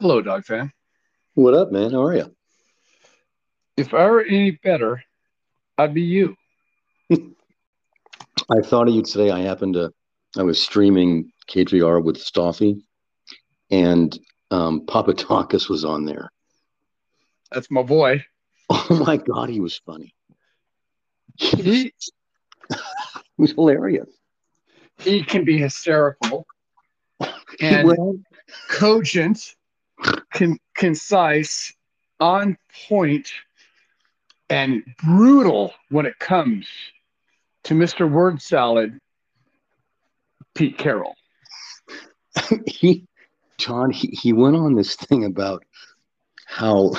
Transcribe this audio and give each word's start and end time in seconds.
Hello, 0.00 0.22
dog 0.22 0.44
fan. 0.44 0.72
What 1.34 1.54
up, 1.54 1.70
man? 1.72 1.90
How 1.92 2.02
are 2.02 2.16
you? 2.16 2.34
If 3.76 3.94
I 3.94 4.06
were 4.10 4.22
any 4.22 4.52
better, 4.52 5.02
I'd 5.78 5.94
be 5.94 6.02
you. 6.02 6.36
I 7.10 8.60
thought 8.62 8.88
of 8.88 8.94
you 8.94 9.02
today. 9.02 9.30
I 9.30 9.40
happened 9.40 9.74
to, 9.74 9.92
I 10.38 10.42
was 10.42 10.62
streaming 10.62 11.32
KJR 11.50 12.02
with 12.02 12.18
Softy, 12.18 12.82
and 13.70 14.18
um, 14.50 14.86
Papadakis 14.86 15.68
was 15.68 15.84
on 15.84 16.04
there. 16.04 16.30
That's 17.52 17.70
my 17.70 17.82
boy. 17.82 18.24
Oh 18.72 19.02
my 19.04 19.16
God, 19.16 19.48
he 19.48 19.58
was 19.58 19.76
funny. 19.84 20.14
He 21.36 21.92
He 22.70 22.72
was 23.36 23.50
hilarious. 23.50 24.08
he 24.98 25.24
can 25.24 25.44
be 25.44 25.58
hysterical 25.58 26.46
and 27.60 27.88
Well, 27.88 28.14
cogent, 28.68 29.56
con- 30.40 30.58
concise, 30.74 31.72
on 32.18 32.56
point, 32.88 33.30
and 34.48 34.82
brutal 35.02 35.72
when 35.90 36.06
it 36.06 36.18
comes 36.18 36.66
to 37.64 37.74
Mr. 37.74 38.10
Word 38.10 38.40
Salad, 38.40 38.98
Pete 40.54 40.78
Carroll. 40.78 41.14
he, 42.66 43.06
John, 43.58 43.90
he, 43.90 44.08
he 44.08 44.32
went 44.32 44.56
on 44.56 44.74
this 44.74 44.96
thing 44.96 45.24
about 45.24 45.64
how 46.46 46.92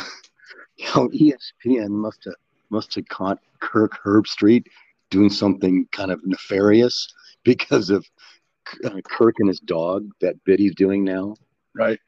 how 0.84 1.08
ESPN 1.10 1.90
must 1.90 2.23
have 2.26 2.35
must 2.70 2.96
have 2.96 3.08
caught 3.08 3.40
Kirk 3.60 3.99
Herbstreit 4.04 4.66
doing 5.10 5.30
something 5.30 5.88
kind 5.91 6.12
of 6.12 6.26
nefarious 6.26 7.13
because 7.44 7.90
of 7.90 8.05
uh, 8.85 9.02
Kirk 9.04 9.35
and 9.40 9.48
his 9.48 9.60
dog. 9.60 10.08
That 10.21 10.41
bit 10.46 10.60
he's 10.60 10.76
doing 10.76 11.04
now. 11.04 11.35
Right. 11.76 11.99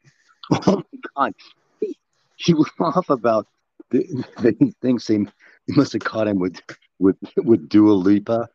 Oh 0.51 0.83
my 0.91 0.99
God. 1.15 1.33
He, 1.79 1.97
he 2.35 2.53
went 2.53 2.69
off 2.79 3.09
about 3.09 3.47
the, 3.89 4.25
that 4.37 4.55
he 4.59 4.73
thinks 4.81 5.07
they, 5.07 5.17
they 5.17 5.75
must 5.75 5.93
have 5.93 6.03
caught 6.03 6.27
him 6.27 6.39
with 6.39 6.59
with 6.99 7.17
with 7.37 7.69
Dua 7.69 7.93
Lipa 7.93 8.49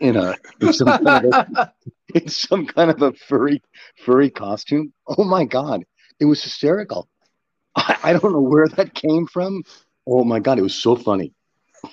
in 0.00 0.16
a 0.16 0.34
in 0.60 0.72
some 0.72 0.88
kind 0.88 1.26
of 1.26 1.46
a, 1.54 1.72
in 2.14 2.28
some 2.28 2.66
kind 2.66 2.90
of 2.90 3.02
a 3.02 3.12
furry 3.12 3.62
furry 4.04 4.30
costume. 4.30 4.92
Oh 5.06 5.24
my 5.24 5.44
God. 5.44 5.84
It 6.18 6.24
was 6.24 6.42
hysterical. 6.42 7.08
I, 7.76 7.98
I 8.02 8.12
don't 8.14 8.32
know 8.32 8.40
where 8.40 8.68
that 8.68 8.94
came 8.94 9.26
from. 9.26 9.62
Oh 10.06 10.24
my 10.24 10.40
God, 10.40 10.58
it 10.58 10.62
was 10.62 10.74
so 10.74 10.96
funny. 10.96 11.32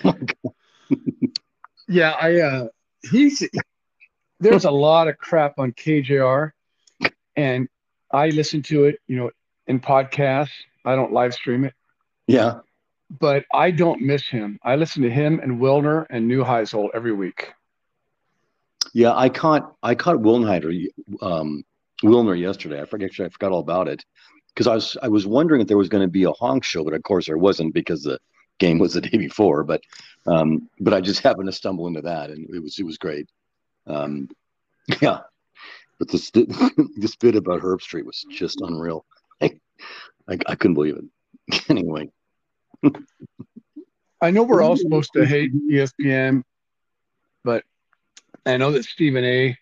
Oh. 0.04 0.14
Yeah, 1.86 2.12
I 2.12 2.40
uh 2.40 2.68
he's 3.10 3.46
there's 4.40 4.64
a 4.64 4.70
lot 4.70 5.08
of 5.08 5.18
crap 5.18 5.58
on 5.58 5.72
KJR 5.72 6.52
and 7.36 7.68
I 8.14 8.28
listen 8.28 8.62
to 8.62 8.84
it, 8.84 8.96
you 9.08 9.16
know, 9.16 9.30
in 9.66 9.80
podcasts. 9.80 10.50
I 10.84 10.94
don't 10.94 11.12
live 11.12 11.34
stream 11.34 11.64
it, 11.64 11.74
Yeah. 12.26 12.60
but 13.20 13.44
I 13.52 13.70
don't 13.70 14.00
miss 14.02 14.26
him. 14.28 14.58
I 14.62 14.76
listen 14.76 15.02
to 15.02 15.10
him 15.10 15.40
and 15.40 15.60
Wilner 15.60 16.06
and 16.10 16.30
Neuheisel 16.30 16.88
every 16.94 17.12
week. 17.12 17.52
Yeah, 18.92 19.14
I 19.14 19.28
caught 19.28 19.74
I 19.82 19.94
caught 19.94 20.18
Wilner 20.18 20.88
um, 21.20 21.64
Wilner 22.02 22.38
yesterday. 22.38 22.80
I 22.80 22.84
forget 22.84 23.06
actually 23.10 23.26
I 23.26 23.30
forgot 23.30 23.52
all 23.52 23.60
about 23.60 23.88
it 23.88 24.04
because 24.54 24.66
I 24.68 24.74
was 24.74 24.96
I 25.02 25.08
was 25.08 25.26
wondering 25.26 25.60
if 25.60 25.66
there 25.68 25.78
was 25.78 25.88
going 25.88 26.04
to 26.06 26.10
be 26.10 26.24
a 26.24 26.32
honk 26.32 26.64
show, 26.64 26.84
but 26.84 26.94
of 26.94 27.02
course 27.02 27.26
there 27.26 27.38
wasn't 27.38 27.74
because 27.74 28.02
the 28.02 28.18
game 28.58 28.78
was 28.78 28.92
the 28.94 29.00
day 29.00 29.18
before. 29.18 29.64
But 29.64 29.80
um, 30.26 30.68
but 30.80 30.94
I 30.94 31.00
just 31.00 31.22
happened 31.22 31.46
to 31.46 31.52
stumble 31.52 31.88
into 31.88 32.02
that, 32.02 32.30
and 32.30 32.48
it 32.54 32.62
was 32.62 32.78
it 32.78 32.84
was 32.84 32.98
great. 32.98 33.28
Um, 33.86 34.28
yeah, 35.00 35.20
but 35.98 36.10
this 36.10 36.30
this 36.96 37.16
bit 37.16 37.36
about 37.36 37.62
Herbstreit 37.62 38.04
was 38.04 38.24
just 38.30 38.60
unreal. 38.60 39.04
I, 39.40 39.58
I, 40.28 40.38
I 40.46 40.54
couldn't 40.54 40.74
believe 40.74 40.96
it. 40.96 41.64
anyway, 41.68 42.10
I 44.20 44.30
know 44.30 44.42
we're 44.42 44.62
all 44.62 44.76
supposed 44.76 45.12
to 45.14 45.26
hate 45.26 45.52
ESPN, 45.70 46.42
but 47.44 47.64
I 48.46 48.56
know 48.56 48.72
that 48.72 48.84
Stephen 48.84 49.24
A 49.24 49.56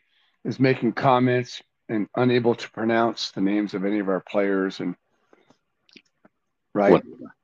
is 0.44 0.60
making 0.60 0.92
comments 0.92 1.62
and 1.88 2.08
unable 2.16 2.54
to 2.54 2.70
pronounce 2.70 3.30
the 3.32 3.40
names 3.40 3.74
of 3.74 3.84
any 3.84 3.98
of 3.98 4.08
our 4.08 4.20
players 4.20 4.80
and 4.80 4.96
right. 6.74 6.92
What? 6.92 7.02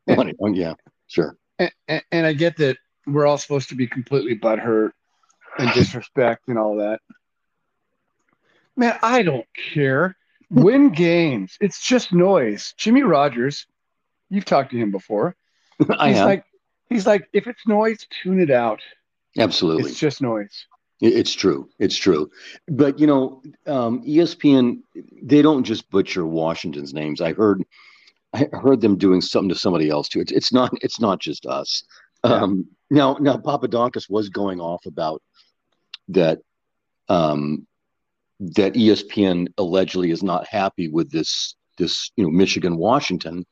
Funny. 0.09 0.35
Oh, 0.41 0.49
yeah, 0.49 0.75
sure. 1.07 1.37
And, 1.59 1.71
and, 1.87 2.03
and 2.13 2.27
I 2.27 2.33
get 2.33 2.57
that 2.59 2.79
we're 3.07 3.27
all 3.27 3.39
supposed 3.39 3.69
to 3.71 3.75
be 3.75 3.87
completely 3.87 4.39
butthurt 4.39 4.93
and 5.59 5.73
disrespect 5.73 6.49
and 6.49 6.59
all 6.59 6.77
that. 6.77 7.01
Man, 8.79 8.97
I 9.03 9.23
don't 9.23 9.47
care. 9.75 10.17
Win 10.51 10.91
games. 10.95 11.59
It's 11.61 11.85
just 11.85 12.13
noise. 12.13 12.75
Jimmy 12.77 13.03
Rogers, 13.03 13.67
you've 14.31 14.45
talked 14.45 14.71
to 14.71 14.79
him 14.79 14.93
before. 14.93 15.35
I 15.99 16.09
he's 16.09 16.17
have 16.19 16.27
like, 16.27 16.45
he's 16.89 17.07
like, 17.07 17.29
if 17.33 17.49
it's 17.49 17.67
noise, 17.67 18.07
tune 18.23 18.41
it 18.41 18.51
out. 18.51 18.81
absolutely. 19.37 19.91
It's 19.91 19.99
just 19.99 20.23
noise. 20.23 20.67
It's 21.01 21.33
true. 21.33 21.69
It's 21.79 21.97
true. 21.97 22.31
But 22.69 22.99
you 22.99 23.07
know, 23.07 23.43
um, 23.67 24.03
ESPN 24.05 24.81
they 25.23 25.43
don't 25.43 25.63
just 25.63 25.89
butcher 25.91 26.27
Washington's 26.27 26.93
names. 26.93 27.21
I 27.21 27.33
heard 27.35 27.65
I 28.33 28.49
heard 28.53 28.81
them 28.81 28.97
doing 28.97 29.21
something 29.21 29.49
to 29.49 29.55
somebody 29.55 29.91
else 29.91 30.09
too. 30.09 30.21
It's 30.21 30.33
it's 30.33 30.53
not 30.53 30.73
it's 30.83 31.01
not 31.01 31.21
just 31.21 31.47
us. 31.47 31.85
Yeah. 32.25 32.33
Um, 32.33 32.67
now 32.91 33.17
now 33.21 33.37
Papadakis 33.37 34.11
was 34.11 34.29
going 34.29 34.61
off 34.61 34.87
about 34.87 35.23
that 36.09 36.41
um, 37.09 37.67
that 38.41 38.75
ESPN 38.75 39.49
allegedly 39.59 40.11
is 40.11 40.23
not 40.23 40.47
happy 40.47 40.89
with 40.89 41.11
this 41.11 41.57
this 41.77 42.11
you 42.17 42.25
know 42.25 42.31
Michigan 42.31 42.77
Washington 42.77 43.45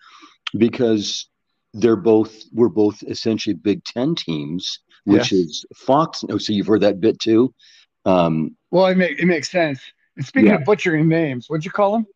because 0.57 1.29
they're 1.75 1.97
both 1.97 2.35
we're 2.53 2.69
both 2.69 3.03
essentially 3.05 3.55
Big 3.55 3.85
Ten 3.85 4.15
teams, 4.15 4.79
which 5.05 5.33
Yes. 5.33 5.33
is 5.33 5.65
Fox. 5.75 6.25
Oh, 6.31 6.39
so 6.39 6.53
you've 6.53 6.67
heard 6.69 6.81
that 6.83 7.01
bit 7.01 7.19
too. 7.19 7.53
Um, 8.05 8.57
Well, 8.71 8.87
it, 8.87 8.97
make, 8.97 9.19
it 9.21 9.27
makes 9.27 9.51
sense. 9.51 9.81
And 10.17 10.25
speaking 10.25 10.51
Yeah. 10.51 10.57
of 10.57 10.65
butchering 10.65 11.09
names, 11.09 11.49
what'd 11.49 11.65
you 11.65 11.71
call 11.71 11.97
him? 11.97 12.07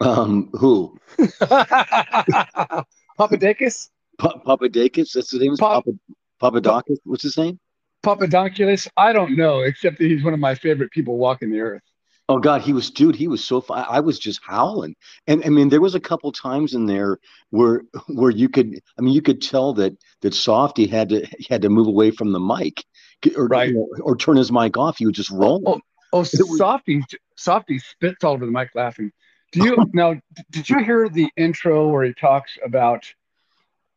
um, 0.00 0.50
who? 0.52 0.98
Papadakis? 3.18 3.88
Pa- 4.18 4.38
Papadakis? 4.46 5.12
That's 5.12 5.30
his 5.30 5.40
name. 5.40 5.52
Is 5.52 5.60
Pap- 5.60 5.84
Papa, 6.40 6.60
Papadakis? 6.60 6.98
What's 7.04 7.22
his 7.22 7.36
name? 7.38 7.58
Papadonculus? 8.02 8.88
I 8.96 9.12
don't 9.12 9.36
know, 9.36 9.60
except 9.60 9.98
that 9.98 10.04
he's 10.06 10.24
one 10.24 10.34
of 10.34 10.40
my 10.40 10.54
favorite 10.54 10.90
people 10.90 11.16
walking 11.18 11.50
the 11.50 11.60
earth. 11.60 11.82
Oh 12.30 12.38
God, 12.38 12.60
he 12.60 12.74
was 12.74 12.90
dude. 12.90 13.16
He 13.16 13.26
was 13.26 13.42
so. 13.42 13.60
Fu- 13.62 13.72
I 13.72 14.00
was 14.00 14.18
just 14.18 14.40
howling, 14.46 14.94
and 15.26 15.42
I 15.46 15.48
mean, 15.48 15.70
there 15.70 15.80
was 15.80 15.94
a 15.94 16.00
couple 16.00 16.30
times 16.30 16.74
in 16.74 16.84
there 16.84 17.18
where 17.50 17.82
where 18.08 18.30
you 18.30 18.50
could. 18.50 18.80
I 18.98 19.02
mean, 19.02 19.14
you 19.14 19.22
could 19.22 19.40
tell 19.40 19.72
that 19.74 19.96
that 20.20 20.34
Softy 20.34 20.86
had 20.86 21.08
to 21.08 21.26
had 21.48 21.62
to 21.62 21.70
move 21.70 21.86
away 21.86 22.10
from 22.10 22.32
the 22.32 22.38
mic, 22.40 22.84
or 23.34 23.46
Right. 23.46 23.68
you 23.70 23.74
know, 23.76 23.88
or 24.02 24.14
turn 24.14 24.36
his 24.36 24.52
mic 24.52 24.76
off. 24.76 24.98
He 24.98 25.06
would 25.06 25.14
just 25.14 25.30
roll. 25.30 25.62
Oh, 25.66 25.80
Oh, 26.12 26.18
was- 26.20 26.58
Softy, 26.58 27.02
Softy 27.36 27.78
spits 27.78 28.22
all 28.24 28.32
over 28.34 28.44
the 28.46 28.52
mic 28.52 28.74
laughing. 28.74 29.10
Do 29.52 29.64
you 29.64 29.76
now? 29.94 30.14
Did 30.50 30.68
you 30.68 30.84
hear 30.84 31.08
the 31.08 31.30
intro 31.38 31.88
where 31.88 32.04
he 32.04 32.12
talks 32.12 32.58
about 32.62 33.04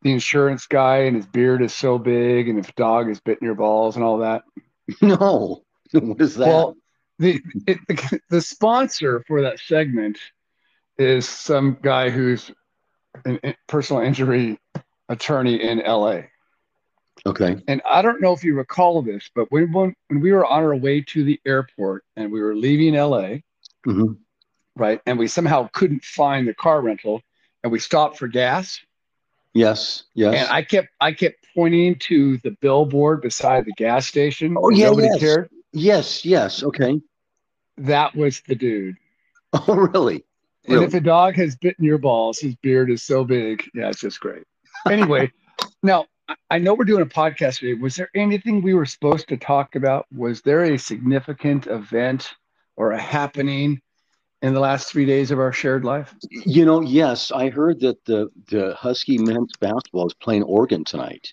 the 0.02 0.12
insurance 0.12 0.66
guy 0.66 0.98
and 1.04 1.16
his 1.16 1.26
beard 1.26 1.62
is 1.62 1.72
so 1.72 1.98
big 1.98 2.48
and 2.48 2.58
if 2.58 2.74
dog 2.74 3.08
is 3.08 3.20
bitten 3.20 3.44
your 3.44 3.54
balls 3.54 3.96
and 3.96 4.04
all 4.04 4.18
that? 4.18 4.42
No, 5.00 5.62
what 5.92 6.20
is 6.20 6.34
that? 6.36 6.48
Well, 6.48 6.76
the 7.18 7.40
it, 7.66 7.78
the, 7.88 8.20
the 8.30 8.40
sponsor 8.40 9.22
for 9.28 9.42
that 9.42 9.60
segment 9.60 10.18
is 10.98 11.28
some 11.28 11.78
guy 11.80 12.10
who's 12.10 12.50
an 13.24 13.38
in- 13.44 13.54
personal 13.68 14.02
injury 14.02 14.58
attorney 15.08 15.62
in 15.62 15.78
LA. 15.78 16.22
okay, 17.26 17.56
And 17.68 17.80
I 17.88 18.02
don't 18.02 18.20
know 18.20 18.32
if 18.32 18.42
you 18.42 18.54
recall 18.56 19.02
this, 19.02 19.30
but 19.34 19.50
when 19.52 19.72
when, 19.72 19.94
we 20.10 20.32
were 20.32 20.44
on 20.44 20.64
our 20.64 20.74
way 20.76 21.00
to 21.02 21.22
the 21.24 21.40
airport 21.46 22.04
and 22.16 22.32
we 22.32 22.42
were 22.42 22.54
leaving 22.56 22.94
LA, 22.94 23.36
Mhm. 23.86 24.16
right, 24.76 25.00
and 25.06 25.18
we 25.18 25.28
somehow 25.28 25.68
couldn't 25.72 26.04
find 26.04 26.46
the 26.48 26.54
car 26.54 26.80
rental, 26.82 27.22
and 27.62 27.70
we 27.72 27.78
stopped 27.78 28.18
for 28.18 28.26
gas, 28.28 28.80
yes, 29.54 30.04
yes. 30.14 30.34
and 30.34 30.48
I 30.50 30.62
kept 30.62 30.88
I 31.00 31.12
kept 31.12 31.46
pointing 31.54 31.96
to 32.00 32.38
the 32.38 32.52
billboard 32.60 33.22
beside 33.22 33.64
the 33.66 33.72
gas 33.72 34.06
station. 34.06 34.56
Oh, 34.58 34.70
yeah, 34.70 34.86
nobody 34.86 35.08
yes. 35.08 35.20
cared. 35.20 35.50
yes, 35.72 36.24
yes. 36.24 36.62
Okay. 36.62 37.00
That 37.78 38.14
was 38.14 38.42
the 38.46 38.54
dude. 38.54 38.96
Oh, 39.54 39.74
really? 39.74 40.24
And 40.64 40.74
Really? 40.74 40.86
if 40.86 40.94
a 40.94 41.00
dog 41.00 41.34
has 41.34 41.56
bitten 41.56 41.84
your 41.84 41.98
balls, 41.98 42.38
his 42.38 42.54
beard 42.56 42.90
is 42.90 43.02
so 43.02 43.22
big. 43.24 43.62
Yeah, 43.74 43.88
it's 43.90 44.00
just 44.00 44.18
great. 44.20 44.44
Anyway, 44.88 45.30
now 45.82 46.06
I- 46.28 46.36
I 46.52 46.58
know 46.58 46.72
we're 46.72 46.84
doing 46.84 47.02
a 47.02 47.06
podcast 47.06 47.58
today. 47.58 47.74
Was 47.78 47.94
there 47.96 48.08
anything 48.14 48.62
we 48.62 48.72
were 48.72 48.86
supposed 48.86 49.28
to 49.28 49.36
talk 49.36 49.74
about? 49.74 50.06
Was 50.14 50.40
there 50.40 50.64
a 50.64 50.78
significant 50.78 51.66
event 51.66 52.32
or 52.76 52.92
a 52.92 52.98
happening 52.98 53.82
in 54.42 54.52
the 54.54 54.60
last 54.60 54.90
three 54.90 55.06
days 55.06 55.30
of 55.30 55.38
our 55.38 55.52
shared 55.52 55.84
life? 55.84 56.14
You 56.30 56.64
know, 56.64 56.80
yes, 56.80 57.30
I 57.32 57.48
heard 57.48 57.80
that 57.80 58.04
the 58.04 58.30
the 58.48 58.74
Husky 58.74 59.18
men's 59.18 59.52
basketball 59.60 60.06
is 60.08 60.14
playing 60.14 60.42
Oregon 60.42 60.84
tonight. 60.84 61.32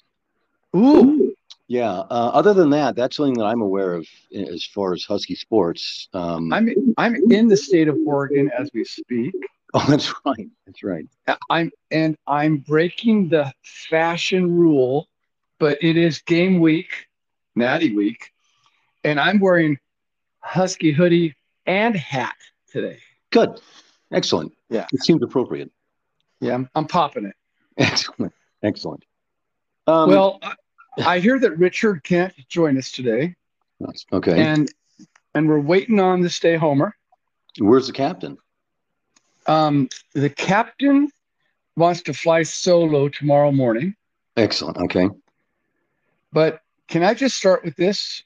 Ooh, 0.75 1.33
Yeah. 1.67 1.91
Uh, 1.91 2.31
other 2.33 2.53
than 2.53 2.69
that, 2.71 2.95
that's 2.95 3.17
something 3.17 3.33
that 3.35 3.45
I'm 3.45 3.61
aware 3.61 3.93
of 3.95 4.07
as 4.33 4.63
far 4.65 4.93
as 4.93 5.03
Husky 5.03 5.35
sports. 5.35 6.07
Um, 6.13 6.53
I'm 6.53 6.69
I'm 6.97 7.15
in 7.31 7.47
the 7.47 7.57
state 7.57 7.87
of 7.87 7.97
Oregon 8.05 8.49
as 8.57 8.69
we 8.73 8.83
speak. 8.85 9.33
Oh, 9.75 9.85
that's 9.87 10.11
right. 10.25 10.47
That's 10.65 10.81
right. 10.81 11.05
I'm 11.51 11.69
and 11.91 12.17
I'm 12.25 12.57
breaking 12.57 13.29
the 13.29 13.53
fashion 13.61 14.51
rule, 14.51 15.07
but 15.59 15.77
it 15.83 15.95
is 15.95 16.23
game 16.23 16.59
week, 16.59 17.05
Natty 17.55 17.95
week, 17.95 18.31
and 19.03 19.19
I'm 19.19 19.39
wearing 19.39 19.77
husky 20.39 20.91
hoodie 20.91 21.35
and 21.67 21.95
hat 21.95 22.33
today. 22.69 22.99
Good. 23.31 23.59
Excellent. 24.11 24.53
Yeah. 24.69 24.87
It 24.91 25.03
seems 25.03 25.21
appropriate. 25.21 25.71
Yeah, 26.39 26.55
I'm, 26.55 26.69
I'm 26.75 26.85
popping 26.85 27.25
it. 27.25 27.35
Excellent. 27.77 28.33
Excellent. 28.63 29.03
Um, 29.87 30.09
well, 30.09 30.39
I, 30.41 30.53
I 31.05 31.19
hear 31.19 31.39
that 31.39 31.57
Richard 31.57 32.03
can't 32.03 32.33
join 32.47 32.77
us 32.77 32.91
today, 32.91 33.35
okay. 34.13 34.39
and 34.41 34.71
and 35.33 35.47
we're 35.47 35.59
waiting 35.59 35.99
on 35.99 36.21
the 36.21 36.29
stay 36.29 36.55
homer. 36.55 36.95
Where's 37.57 37.87
the 37.87 37.93
captain? 37.93 38.37
Um, 39.47 39.89
the 40.13 40.29
captain 40.29 41.09
wants 41.75 42.01
to 42.03 42.13
fly 42.13 42.43
solo 42.43 43.09
tomorrow 43.09 43.51
morning, 43.51 43.95
Excellent. 44.37 44.77
Okay. 44.77 45.09
but 46.31 46.61
can 46.87 47.03
I 47.03 47.13
just 47.13 47.37
start 47.37 47.63
with 47.63 47.75
this? 47.75 48.23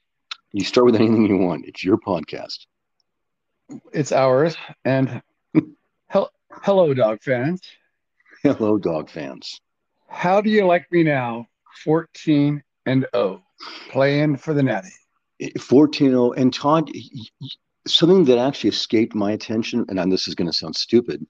You 0.52 0.66
start 0.66 0.86
with 0.86 0.96
anything 0.96 1.26
you 1.26 1.38
want. 1.38 1.66
It's 1.66 1.84
your 1.84 1.98
podcast. 1.98 2.66
It's 3.92 4.12
ours, 4.12 4.56
and 4.86 5.22
hel- 6.08 6.32
hello, 6.62 6.94
dog 6.94 7.22
fans. 7.22 7.62
Hello, 8.42 8.78
dog 8.78 9.10
fans. 9.10 9.60
How 10.08 10.42
do 10.42 10.50
you 10.50 10.66
like 10.66 10.92
me 10.92 11.04
now? 11.04 11.48
14 11.84 12.62
and 12.86 13.08
0, 13.16 13.44
playing 13.90 14.38
for 14.38 14.54
the 14.54 14.64
Natty. 14.64 14.90
Eh, 15.40 15.50
14 15.60 16.10
0. 16.10 16.32
And 16.34 16.54
Todd, 16.54 16.92
something 17.88 18.26
that 18.26 18.38
actually 18.38 18.70
escaped 18.70 19.16
my 19.16 19.32
attention, 19.32 19.86
and 19.90 20.12
this 20.12 20.28
is 20.28 20.36
going 20.36 20.48
to 20.48 20.54
sound 20.54 20.76
stupid, 20.76 21.26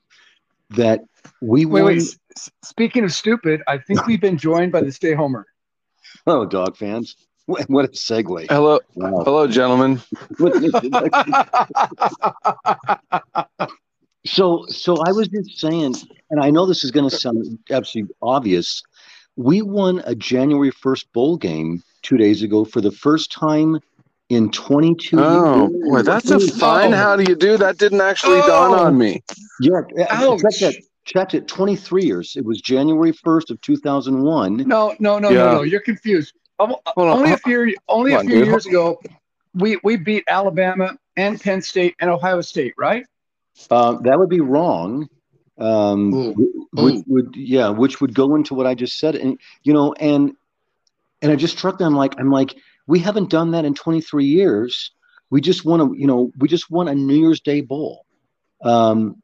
that 0.71 1.01
we 1.41 1.65
Wait, 1.65 1.81
won. 1.83 1.95
wait. 1.95 2.17
Speaking 2.63 3.03
of 3.03 3.13
stupid, 3.13 3.61
I 3.67 3.77
think 3.77 4.05
we've 4.07 4.21
been 4.21 4.37
joined 4.37 4.71
by 4.71 4.81
the 4.81 4.91
Stay 4.91 5.13
Homer. 5.13 5.45
Oh, 6.27 6.45
dog 6.45 6.77
fans. 6.77 7.15
What 7.45 7.61
what 7.69 7.85
a 7.85 7.89
segue. 7.89 8.47
Hello, 8.49 8.79
Wow. 8.95 9.23
hello, 9.23 9.47
gentlemen. 9.47 10.01
So, 14.25 14.65
so 14.69 14.95
I 15.05 15.11
was 15.11 15.27
just 15.27 15.59
saying, 15.59 15.95
and 16.29 16.39
I 16.41 16.49
know 16.49 16.65
this 16.65 16.85
is 16.85 16.91
going 16.91 17.09
to 17.09 17.15
sound 17.15 17.59
absolutely 17.69 18.15
obvious. 18.21 18.81
We 19.35 19.61
won 19.61 20.01
a 20.05 20.15
January 20.15 20.71
1st 20.71 21.07
bowl 21.13 21.35
game 21.35 21.83
two 22.03 22.15
days 22.15 22.41
ago 22.41 22.63
for 22.63 22.79
the 22.79 22.91
first 22.91 23.33
time 23.33 23.79
in 24.29 24.49
22 24.49 25.17
Oh, 25.19 25.67
years. 25.67 25.71
boy, 25.89 26.01
that's 26.03 26.31
a 26.31 26.39
fine. 26.39 26.93
Oh. 26.93 26.97
How 26.97 27.17
do 27.17 27.23
you 27.29 27.35
do? 27.35 27.57
That 27.57 27.77
didn't 27.77 27.99
actually 27.99 28.39
Oh. 28.43 28.47
dawn 28.47 28.79
on 28.79 28.97
me. 28.97 29.21
Yeah, 29.59 29.81
uh, 29.99 30.03
uh, 30.03 30.35
Ouch. 30.35 30.41
check 30.57 30.75
it. 30.75 30.85
Check 31.03 31.33
it. 31.33 31.49
23 31.49 32.05
years. 32.05 32.37
It 32.37 32.45
was 32.45 32.61
January 32.61 33.11
1st 33.11 33.51
of 33.51 33.59
2001. 33.59 34.55
no, 34.65 34.95
no, 34.99 35.19
no, 35.19 35.31
Yeah. 35.31 35.43
no, 35.47 35.51
no. 35.55 35.61
You're 35.63 35.81
confused. 35.81 36.33
Um, 36.63 36.75
Hold 36.95 37.09
on, 37.09 37.17
only 37.17 37.31
a 37.31 37.37
few, 37.37 37.75
only 37.89 38.13
a 38.13 38.15
hold 38.15 38.25
on, 38.25 38.27
few 38.27 38.39
dude. 38.39 38.47
years 38.47 38.65
ago, 38.65 38.99
we 39.53 39.79
we 39.83 39.97
beat 39.97 40.23
Alabama 40.27 40.97
and 41.17 41.39
Penn 41.39 41.61
State 41.61 41.95
and 41.99 42.09
Ohio 42.09 42.41
State, 42.41 42.73
right? 42.77 43.05
Uh, 43.69 43.93
that 44.01 44.17
would 44.17 44.29
be 44.29 44.39
wrong. 44.39 45.07
Um, 45.57 46.13
Ooh. 46.13 46.67
which 46.73 46.95
Ooh. 46.95 47.03
would 47.07 47.35
yeah, 47.35 47.69
which 47.69 48.01
would 48.01 48.13
go 48.13 48.35
into 48.35 48.53
what 48.53 48.65
I 48.65 48.73
just 48.75 48.97
said, 48.97 49.15
and 49.15 49.39
you 49.63 49.73
know, 49.73 49.93
and 49.93 50.33
and 51.21 51.31
I 51.31 51.35
just 51.35 51.57
struck 51.57 51.77
them 51.77 51.95
like, 51.95 52.19
I'm 52.19 52.31
like, 52.31 52.55
we 52.87 52.99
haven't 52.99 53.29
done 53.29 53.51
that 53.51 53.65
in 53.65 53.73
23 53.73 54.25
years. 54.25 54.91
We 55.29 55.41
just 55.41 55.63
want 55.63 55.81
to, 55.81 55.99
you 55.99 56.05
know, 56.05 56.31
we 56.37 56.47
just 56.47 56.69
won 56.69 56.87
a 56.87 56.95
New 56.95 57.15
Year's 57.15 57.41
Day 57.41 57.61
bowl, 57.61 58.05
um, 58.63 59.21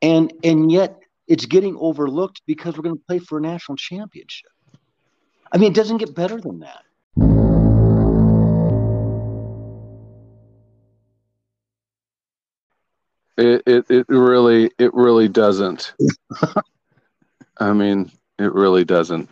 and 0.00 0.32
and 0.44 0.70
yet 0.70 0.98
it's 1.26 1.46
getting 1.46 1.76
overlooked 1.78 2.42
because 2.46 2.76
we're 2.76 2.82
going 2.82 2.96
to 2.96 3.04
play 3.08 3.18
for 3.18 3.38
a 3.38 3.40
national 3.40 3.76
championship. 3.76 4.51
I 5.52 5.58
mean, 5.58 5.70
it 5.70 5.74
doesn't 5.74 5.98
get 5.98 6.14
better 6.14 6.40
than 6.40 6.60
that. 6.60 6.82
It, 13.36 13.62
it, 13.66 13.86
it 13.90 14.06
really, 14.08 14.70
it 14.78 14.94
really 14.94 15.28
doesn't. 15.28 15.94
I 17.58 17.72
mean, 17.72 18.10
it 18.38 18.52
really 18.54 18.84
doesn't. 18.84 19.28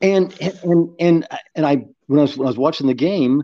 And 0.00 0.34
and 0.40 0.90
and 0.98 1.28
and 1.54 1.66
I 1.66 1.84
when 2.06 2.18
I 2.18 2.22
was 2.22 2.36
when 2.36 2.46
I 2.46 2.50
was 2.50 2.56
watching 2.56 2.86
the 2.86 2.94
game, 2.94 3.42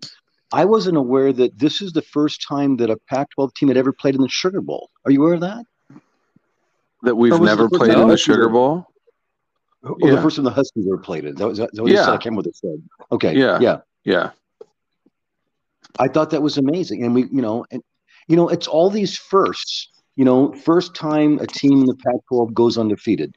I 0.53 0.65
wasn't 0.65 0.97
aware 0.97 1.33
that 1.33 1.59
this 1.59 1.83
is 1.83 1.93
the 1.93 2.03
first 2.03 2.45
time 2.49 2.77
that 2.79 2.89
a 2.89 2.97
Pac-12 3.09 3.55
team 3.55 3.69
had 3.69 3.77
ever 3.77 3.93
played 3.93 4.15
in 4.15 4.23
the 4.23 4.29
Sugar 4.29 4.63
Bowl. 4.63 4.91
Are 5.05 5.11
you 5.11 5.23
aware 5.23 5.35
of 5.35 5.41
that? 5.41 5.65
That 7.03 7.15
we've 7.15 7.33
Or 7.33 7.39
was 7.39 7.49
it 7.49 7.53
never 7.53 7.69
played 7.69 7.93
in 7.93 8.09
the? 8.09 8.17
Sugar 8.17 8.49
Bowl. 8.49 8.87
Or 9.87 9.97
Yeah. 10.09 10.17
the 10.17 10.23
first 10.23 10.37
time 10.37 10.45
the 10.45 10.51
Huskies 10.51 10.87
ever 10.87 10.99
played 10.99 11.25
it? 11.25 11.37
That 11.37 11.47
was 11.49 11.59
that 11.59 11.71
was 11.75 11.93
Yeah. 11.93 12.03
I 12.03 12.17
remember 12.17 12.37
what 12.37 12.45
they 12.47 12.53
said. 12.55 12.83
Okay. 13.13 13.37
Yeah. 13.37 13.59
Yeah. 13.61 13.79
Yeah, 14.05 14.31
I 15.99 16.07
thought 16.09 16.31
that 16.31 16.43
was 16.43 16.59
amazing, 16.59 17.03
and 17.05 17.15
we, 17.15 17.23
you 17.33 17.43
know, 17.43 17.65
and 17.71 17.83
you 18.29 18.37
know, 18.37 18.49
it's 18.49 18.67
all 18.69 18.91
these 18.91 19.17
firsts. 19.17 19.89
You 20.15 20.25
know, 20.25 20.53
first 20.53 20.95
time 20.95 21.39
a 21.41 21.47
team 21.47 21.81
in 21.81 21.87
the 21.87 21.95
Pac-12 21.97 22.55
goes 22.55 22.79
undefeated. 22.79 23.35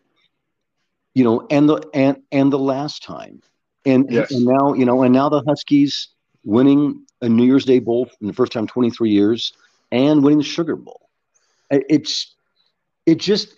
You 1.16 1.24
know, 1.24 1.48
and 1.50 1.68
the 1.68 1.82
and 1.94 2.18
and 2.32 2.54
the 2.54 2.60
last 2.60 3.04
time, 3.04 3.42
and 3.86 4.06
Yes. 4.10 4.32
and 4.32 4.46
now 4.46 4.74
you 4.74 4.86
know, 4.86 5.02
and 5.02 5.14
now 5.14 5.30
the 5.30 5.42
Huskies 5.48 6.10
winning 6.46 7.06
a 7.22 7.28
New 7.30 7.46
Year's 7.46 7.66
Day 7.66 7.80
bowl 7.80 8.06
for 8.06 8.16
the 8.22 8.34
first 8.34 8.52
time 8.52 8.64
in 8.64 8.68
23 8.68 9.10
years, 9.10 9.54
and 9.92 10.24
winning 10.24 10.38
the 10.40 10.44
Sugar 10.44 10.76
Bowl. 10.76 11.10
It's 11.72 12.36
it 13.06 13.20
just, 13.20 13.56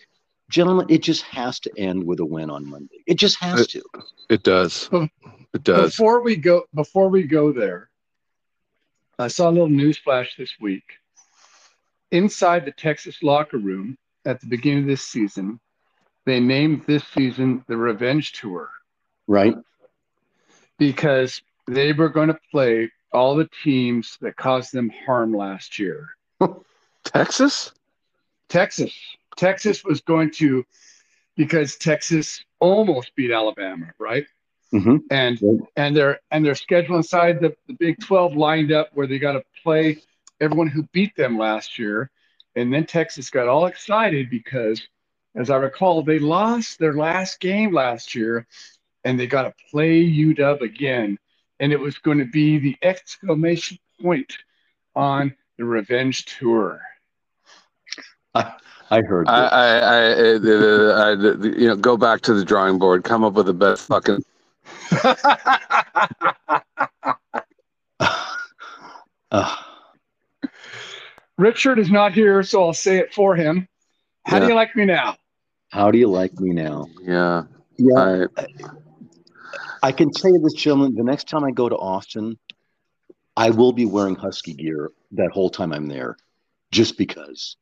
gentlemen, 0.52 0.86
it 0.90 1.02
just 1.02 1.24
has 1.24 1.60
to 1.62 1.72
end 1.78 2.04
with 2.04 2.20
a 2.20 2.26
win 2.26 2.50
on 2.50 2.70
Monday. 2.70 3.04
It 3.08 3.16
just 3.16 3.40
has 3.40 3.68
to. 3.68 3.82
it 4.30 4.44
does. 4.44 4.90
It 5.54 5.64
does. 5.64 5.92
Before 5.92 6.22
we 6.22 6.36
go, 6.36 6.64
before 6.76 7.10
we 7.10 7.24
go 7.24 7.52
there, 7.52 7.90
I 9.18 9.28
saw 9.28 9.50
a 9.50 9.52
little 9.52 9.70
news 9.70 9.98
flash 9.98 10.36
this 10.38 10.54
week. 10.60 10.84
Inside 12.12 12.66
the 12.66 12.72
Texas 12.72 13.24
locker 13.24 13.58
room 13.58 13.98
at 14.26 14.40
the 14.42 14.48
beginning 14.48 14.84
of 14.84 14.88
this 14.88 15.04
season, 15.04 15.60
they 16.26 16.40
named 16.40 16.84
this 16.86 17.04
season 17.08 17.64
the 17.68 17.78
Revenge 17.78 18.34
Tour 18.34 18.70
Right? 19.28 19.56
because 20.78 21.42
they 21.68 21.94
were 21.94 22.10
going 22.10 22.28
to 22.28 22.40
play 22.52 22.92
all 23.14 23.36
the 23.36 23.50
teams 23.64 24.18
that 24.22 24.36
caused 24.36 24.74
them 24.74 24.90
harm 25.06 25.34
last 25.34 25.78
year. 25.80 26.10
Texas? 27.04 27.72
Texas, 28.50 28.94
Texas 29.38 29.84
was 29.84 30.02
going 30.02 30.32
to, 30.34 30.66
because 31.38 31.78
Texas 31.78 32.44
almost 32.60 33.16
beat 33.16 33.32
Alabama, 33.32 33.88
right? 34.00 34.26
hmm 34.72 34.98
and 35.10 35.42
Right. 35.42 35.60
and 35.78 35.96
their 35.96 36.20
and 36.32 36.46
their 36.46 36.56
schedule 36.56 36.98
inside 36.98 37.40
the, 37.42 37.56
the 37.68 37.74
Big 37.76 38.00
12 38.00 38.36
lined 38.36 38.72
up 38.72 38.90
where 38.94 39.08
they 39.08 39.20
got 39.20 39.34
to 39.34 39.44
play 39.64 40.00
everyone 40.42 40.68
who 40.68 40.84
beat 40.94 41.16
them 41.16 41.38
last 41.38 41.80
year. 41.80 42.12
And 42.56 42.74
then 42.74 42.86
Texas 42.86 43.30
got 43.30 43.48
all 43.48 43.68
excited 43.68 44.30
because, 44.30 44.82
as 45.36 45.50
I 45.52 45.58
recall, 45.58 46.04
they 46.04 46.20
lost 46.20 46.80
their 46.80 46.94
last 46.96 47.40
game 47.40 47.74
last 47.74 48.16
year 48.16 48.48
and 49.06 49.20
they 49.20 49.28
got 49.28 49.44
to 49.44 49.54
play 49.72 50.02
UW 50.04 50.62
again. 50.62 51.20
And 51.60 51.74
it 51.74 51.80
was 51.80 52.00
going 52.00 52.20
to 52.20 52.26
be 52.26 52.60
the 52.60 52.78
exclamation 52.84 53.80
point 54.02 54.34
on 54.96 55.36
the 55.58 55.66
revenge 55.66 56.26
tour. 56.26 56.82
I 58.36 59.02
heard. 59.02 59.28
I, 59.28 59.42
that. 59.42 59.54
I, 59.54 59.80
I, 59.80 60.04
it- 60.12 60.46
it- 60.46 60.92
I, 60.96 61.12
you 61.60 61.68
know, 61.68 61.76
go 61.76 61.98
back 61.98 62.22
to 62.22 62.34
the 62.34 62.44
drawing 62.46 62.78
board, 62.80 63.04
come 63.04 63.24
up 63.24 63.34
with 63.34 63.46
the 63.46 63.54
best 63.54 63.88
fucking. 63.88 64.24
Uh, 69.32 69.56
Richard 71.38 71.80
is 71.80 71.90
not 71.90 72.14
here, 72.14 72.44
so 72.44 72.64
I'll 72.64 72.74
say 72.74 72.98
it 72.98 73.14
for 73.14 73.36
him. 73.36 73.68
How 74.26 74.40
do 74.40 74.48
you 74.48 74.56
like 74.56 74.76
me 74.76 74.86
now? 74.86 75.16
how 75.70 75.90
do 75.90 75.98
you 75.98 76.08
like 76.08 76.38
me 76.40 76.52
now? 76.54 76.86
Yeah, 77.02 77.44
Yeah, 77.78 78.26
I, 78.38 78.46
I 79.84 79.92
can 79.94 80.12
tell 80.12 80.32
you 80.32 80.40
this, 80.40 80.54
gentlemen. 80.54 80.96
The 80.96 81.04
next 81.04 81.30
time 81.30 81.44
I 81.46 81.52
go 81.52 81.70
to 81.70 81.76
Austin, 81.78 82.38
I 83.38 83.50
will 83.52 83.72
be 83.72 83.86
wearing 83.86 84.16
Husky 84.16 84.54
gear 84.54 84.92
that 85.14 85.32
whole 85.32 85.50
time 85.50 85.72
I'm 85.72 85.88
there, 85.88 86.18
just 86.72 86.98
because. 86.98 87.56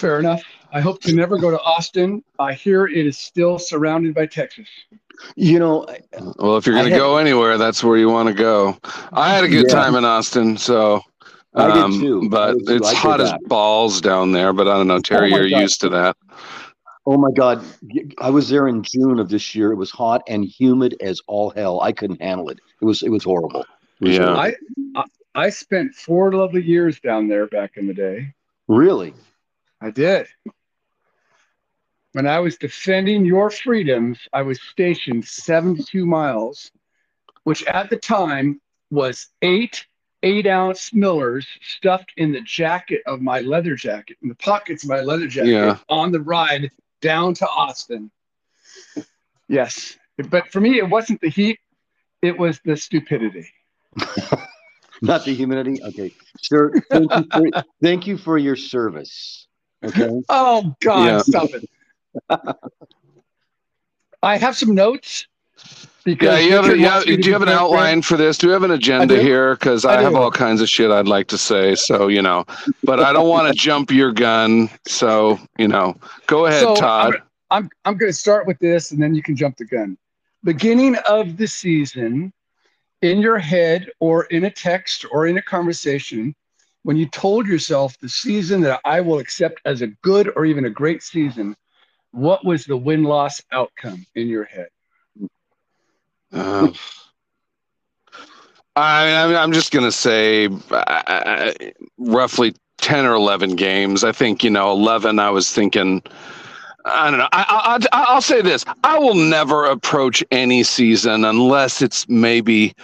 Fair 0.00 0.18
enough. 0.18 0.42
I 0.72 0.80
hope 0.80 1.02
to 1.02 1.12
never 1.14 1.36
go 1.36 1.50
to 1.50 1.60
Austin. 1.60 2.24
I 2.38 2.54
hear 2.54 2.86
it 2.86 3.06
is 3.06 3.18
still 3.18 3.58
surrounded 3.58 4.14
by 4.14 4.24
Texas. 4.26 4.66
You 5.36 5.58
know, 5.58 5.86
well, 6.38 6.56
if 6.56 6.66
you're 6.66 6.74
gonna 6.74 6.88
go 6.88 7.18
anywhere, 7.18 7.58
that's 7.58 7.84
where 7.84 7.98
you 7.98 8.08
want 8.08 8.28
to 8.28 8.34
go. 8.34 8.78
I 9.12 9.34
had 9.34 9.44
a 9.44 9.48
good 9.48 9.66
Yeah. 9.68 9.74
time 9.74 9.94
in 9.96 10.04
Austin, 10.06 10.56
so. 10.56 11.02
I 11.54 11.66
did 11.66 11.74
um, 11.74 12.00
too. 12.00 12.22
I 12.24 12.28
But 12.28 12.54
did 12.54 12.66
too. 12.66 12.74
it's 12.76 12.88
I 12.88 12.92
did 12.92 12.98
hot 12.98 13.20
as 13.20 13.32
balls 13.46 14.00
down 14.00 14.32
there. 14.32 14.54
But 14.54 14.68
I 14.68 14.74
don't 14.78 14.86
know, 14.86 15.00
Terry. 15.00 15.30
my 15.32 15.36
you're 15.36 15.48
God. 15.48 15.60
used 15.60 15.80
to 15.82 15.88
that. 15.90 16.16
oh 17.06 17.18
my 17.18 17.30
God, 17.36 17.62
I 18.18 18.30
was 18.30 18.48
there 18.48 18.68
in 18.68 18.82
June 18.82 19.18
of 19.18 19.28
this 19.28 19.54
year. 19.54 19.70
It 19.72 19.76
was 19.76 19.90
hot 19.90 20.22
and 20.28 20.44
humid 20.44 20.96
as 21.02 21.20
all 21.26 21.50
hell. 21.50 21.80
I 21.82 21.92
couldn't 21.92 22.22
handle 22.22 22.48
it. 22.48 22.58
It 22.80 22.84
was 22.86 23.02
it 23.02 23.10
was 23.10 23.24
horrible. 23.24 23.66
It 24.00 24.04
was 24.06 24.16
Yeah. 24.16 24.24
horrible. 24.24 24.54
I, 24.96 25.00
I 25.00 25.04
I 25.34 25.50
spent 25.50 25.94
four 25.94 26.32
lovely 26.32 26.62
years 26.62 27.00
down 27.00 27.28
there 27.28 27.46
back 27.48 27.76
in 27.76 27.86
the 27.86 27.94
day. 27.94 28.32
Really? 28.68 29.12
I 29.80 29.90
did. 29.90 30.26
When 32.12 32.26
I 32.26 32.40
was 32.40 32.56
defending 32.56 33.24
your 33.24 33.50
freedoms, 33.50 34.18
I 34.32 34.42
was 34.42 34.60
stationed 34.60 35.24
72 35.24 36.04
miles, 36.04 36.70
which 37.44 37.64
at 37.66 37.88
the 37.88 37.96
time 37.96 38.60
was 38.90 39.28
eight 39.42 39.86
eight 40.22 40.46
ounce 40.46 40.92
Millers 40.92 41.46
stuffed 41.62 42.12
in 42.18 42.30
the 42.30 42.42
jacket 42.42 43.00
of 43.06 43.22
my 43.22 43.40
leather 43.40 43.74
jacket, 43.74 44.18
in 44.22 44.28
the 44.28 44.34
pockets 44.34 44.82
of 44.82 44.90
my 44.90 45.00
leather 45.00 45.26
jacket 45.26 45.50
Yeah. 45.50 45.78
on 45.88 46.12
the 46.12 46.20
ride 46.20 46.70
down 47.00 47.32
to 47.34 47.48
Austin. 47.48 48.10
Yes. 49.48 49.96
But 50.28 50.48
for 50.48 50.60
me, 50.60 50.76
it 50.76 50.86
wasn't 50.88 51.22
the 51.22 51.30
heat, 51.30 51.58
it 52.20 52.38
was 52.38 52.60
the 52.66 52.76
stupidity. 52.76 53.48
Not 55.02 55.24
the 55.24 55.32
humidity. 55.34 55.82
Okay, 55.82 56.12
sir. 56.42 56.70
Thank 56.90 57.10
you 57.14 57.24
for, 57.32 57.64
thank 57.82 58.06
you 58.06 58.18
for 58.18 58.36
your 58.36 58.56
service. 58.56 59.46
Okay. 59.82 60.08
Oh 60.28 60.74
God, 60.80 61.06
Yeah. 61.06 61.22
stop 61.22 61.50
it. 61.54 61.68
I 64.22 64.36
have 64.36 64.56
some 64.56 64.74
notes 64.74 65.26
because 66.04 66.26
Yeah, 66.28 66.38
you 66.38 66.52
have, 66.54 66.78
yeah. 66.78 67.00
Do 67.02 67.14
you 67.14 67.32
have 67.32 67.42
an 67.42 67.48
outline 67.48 68.02
for 68.02 68.16
this? 68.16 68.36
Do 68.36 68.48
you 68.48 68.52
have 68.52 68.62
an 68.62 68.70
agenda 68.70 69.18
here? 69.18 69.54
Because 69.54 69.84
I 69.84 69.98
I, 69.98 70.02
have 70.02 70.14
all 70.14 70.30
kinds 70.30 70.60
of 70.60 70.68
shit 70.68 70.90
I'd 70.90 71.08
like 71.08 71.28
to 71.28 71.38
say. 71.38 71.74
So 71.74 72.08
you 72.08 72.20
know, 72.20 72.44
but 72.84 73.00
I 73.00 73.12
don't 73.12 73.28
want 73.28 73.48
to 73.48 73.54
jump 73.58 73.90
your 73.90 74.12
gun. 74.12 74.68
So 74.86 75.38
you 75.58 75.68
know, 75.68 75.96
go 76.26 76.46
ahead, 76.46 76.62
So, 76.62 76.74
Todd. 76.76 77.22
I'm 77.50 77.68
I'm 77.84 77.96
going 77.96 78.12
to 78.12 78.18
start 78.18 78.46
with 78.46 78.58
this, 78.58 78.90
and 78.90 79.02
then 79.02 79.14
you 79.14 79.22
can 79.22 79.34
jump 79.34 79.56
the 79.56 79.64
gun. 79.64 79.96
Beginning 80.44 80.96
of 81.06 81.36
the 81.36 81.46
season, 81.46 82.32
in 83.02 83.20
your 83.20 83.38
head 83.38 83.90
or 84.00 84.24
in 84.24 84.44
a 84.44 84.50
text 84.50 85.04
or 85.10 85.26
in 85.26 85.38
a 85.38 85.42
conversation, 85.42 86.34
when 86.82 86.96
you 86.96 87.06
told 87.06 87.46
yourself 87.46 87.98
the 87.98 88.08
season 88.08 88.62
that 88.62 88.80
I 88.84 89.00
will 89.00 89.18
accept 89.18 89.60
as 89.64 89.82
a 89.82 89.88
good 89.88 90.32
or 90.36 90.44
even 90.44 90.64
a 90.64 90.70
great 90.70 91.02
season, 91.02 91.56
what 92.12 92.44
was 92.44 92.64
the 92.64 92.76
win 92.76 93.04
loss 93.04 93.42
outcome 93.52 94.06
in 94.14 94.28
your 94.28 94.44
head? 94.44 94.68
Uh, 96.32 96.68
I, 98.76 99.24
I'm, 99.24 99.36
I'm 99.36 99.52
just 99.52 99.72
gonna 99.72 99.92
say 99.92 100.48
uh, 100.70 101.52
roughly 101.98 102.54
ten 102.78 103.04
or 103.04 103.14
eleven 103.14 103.56
games. 103.56 104.04
I 104.04 104.12
think 104.12 104.42
you 104.42 104.50
know 104.50 104.70
eleven. 104.70 105.18
I 105.18 105.30
was 105.30 105.52
thinking. 105.52 106.02
I 106.86 107.10
don't 107.10 107.18
know. 107.18 107.28
I, 107.32 107.78
I, 107.92 108.04
I'll 108.08 108.22
say 108.22 108.40
this: 108.40 108.64
I 108.84 108.98
will 108.98 109.14
never 109.14 109.66
approach 109.66 110.24
any 110.30 110.62
season 110.62 111.24
unless 111.24 111.82
it's 111.82 112.08
maybe, 112.08 112.74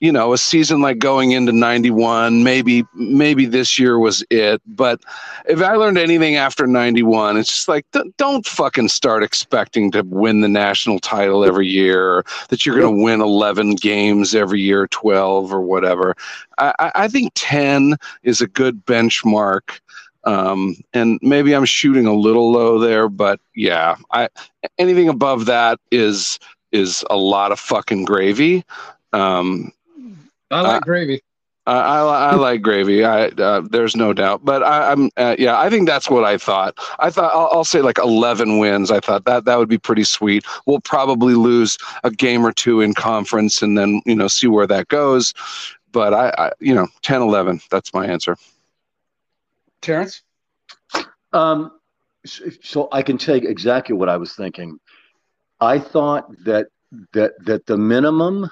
you 0.00 0.12
know, 0.12 0.32
a 0.32 0.38
season 0.38 0.80
like 0.80 0.98
going 0.98 1.32
into 1.32 1.52
'91. 1.52 2.42
Maybe, 2.44 2.84
maybe 2.94 3.46
this 3.46 3.78
year 3.78 3.98
was 3.98 4.24
it. 4.30 4.62
But 4.66 5.00
if 5.46 5.62
I 5.62 5.74
learned 5.74 5.98
anything 5.98 6.36
after 6.36 6.66
'91, 6.66 7.36
it's 7.36 7.48
just 7.48 7.68
like 7.68 7.86
don't, 7.92 8.16
don't 8.16 8.46
fucking 8.46 8.88
start 8.88 9.22
expecting 9.22 9.90
to 9.92 10.02
win 10.02 10.40
the 10.40 10.48
national 10.48 10.98
title 11.00 11.44
every 11.44 11.66
year, 11.68 12.24
that 12.48 12.64
you're 12.66 12.78
going 12.80 12.96
to 12.98 13.02
win 13.02 13.20
11 13.20 13.76
games 13.76 14.34
every 14.34 14.60
year, 14.60 14.86
12 14.88 15.52
or 15.52 15.60
whatever. 15.60 16.14
I, 16.58 16.72
I- 16.78 16.92
I 16.94 17.08
think 17.08 17.32
10 17.36 17.96
is 18.22 18.40
a 18.40 18.46
good 18.46 18.84
benchmark. 18.84 19.80
Um, 20.24 20.76
and 20.92 21.18
maybe 21.22 21.54
I'm 21.54 21.64
shooting 21.64 22.06
a 22.06 22.12
little 22.12 22.50
low 22.52 22.78
there, 22.78 23.08
but 23.08 23.40
yeah, 23.54 23.96
I 24.12 24.28
anything 24.78 25.08
above 25.08 25.46
that 25.46 25.78
is 25.90 26.38
is 26.72 27.04
a 27.08 27.16
lot 27.16 27.52
of 27.52 27.58
fucking 27.58 28.04
gravy. 28.04 28.64
Um, 29.12 29.72
I 30.50 30.60
like 30.62 30.82
Uh, 30.82 30.84
gravy. 30.84 31.22
I, 31.66 31.80
I, 31.80 32.30
I 32.30 32.34
like 32.34 32.62
gravy. 32.62 33.04
I 33.04 33.26
uh, 33.26 33.60
there's 33.60 33.94
no 33.94 34.14
doubt, 34.14 34.42
but 34.42 34.62
I, 34.62 34.90
I'm 34.90 35.10
uh, 35.18 35.36
yeah. 35.38 35.60
I 35.60 35.68
think 35.68 35.86
that's 35.86 36.08
what 36.08 36.24
I 36.24 36.38
thought. 36.38 36.74
I 36.98 37.10
thought 37.10 37.30
I'll, 37.34 37.50
I'll 37.52 37.64
say 37.64 37.82
like 37.82 37.98
11 37.98 38.58
wins. 38.58 38.90
I 38.90 39.00
thought 39.00 39.26
that 39.26 39.44
that 39.44 39.58
would 39.58 39.68
be 39.68 39.76
pretty 39.76 40.04
sweet. 40.04 40.46
We'll 40.64 40.80
probably 40.80 41.34
lose 41.34 41.76
a 42.04 42.10
game 42.10 42.44
or 42.46 42.52
two 42.52 42.80
in 42.80 42.94
conference, 42.94 43.60
and 43.60 43.76
then 43.76 44.00
you 44.06 44.14
know 44.14 44.28
see 44.28 44.46
where 44.46 44.66
that 44.66 44.88
goes. 44.88 45.34
But 45.92 46.14
I, 46.14 46.32
I 46.38 46.52
you 46.58 46.74
know 46.74 46.88
10, 47.02 47.20
11. 47.20 47.60
That's 47.70 47.92
my 47.92 48.06
answer. 48.06 48.36
Terrence? 49.82 50.22
Um, 51.34 51.72
so, 52.24 52.44
so 52.62 52.88
I 52.92 53.02
can 53.02 53.18
tell 53.18 53.36
you 53.36 53.48
exactly 53.48 53.94
what 53.94 54.08
I 54.08 54.16
was 54.16 54.34
thinking. 54.34 54.78
I 55.60 55.78
thought 55.78 56.32
that 56.44 56.68
that 57.12 57.32
that 57.44 57.66
the 57.66 57.76
minimum 57.76 58.50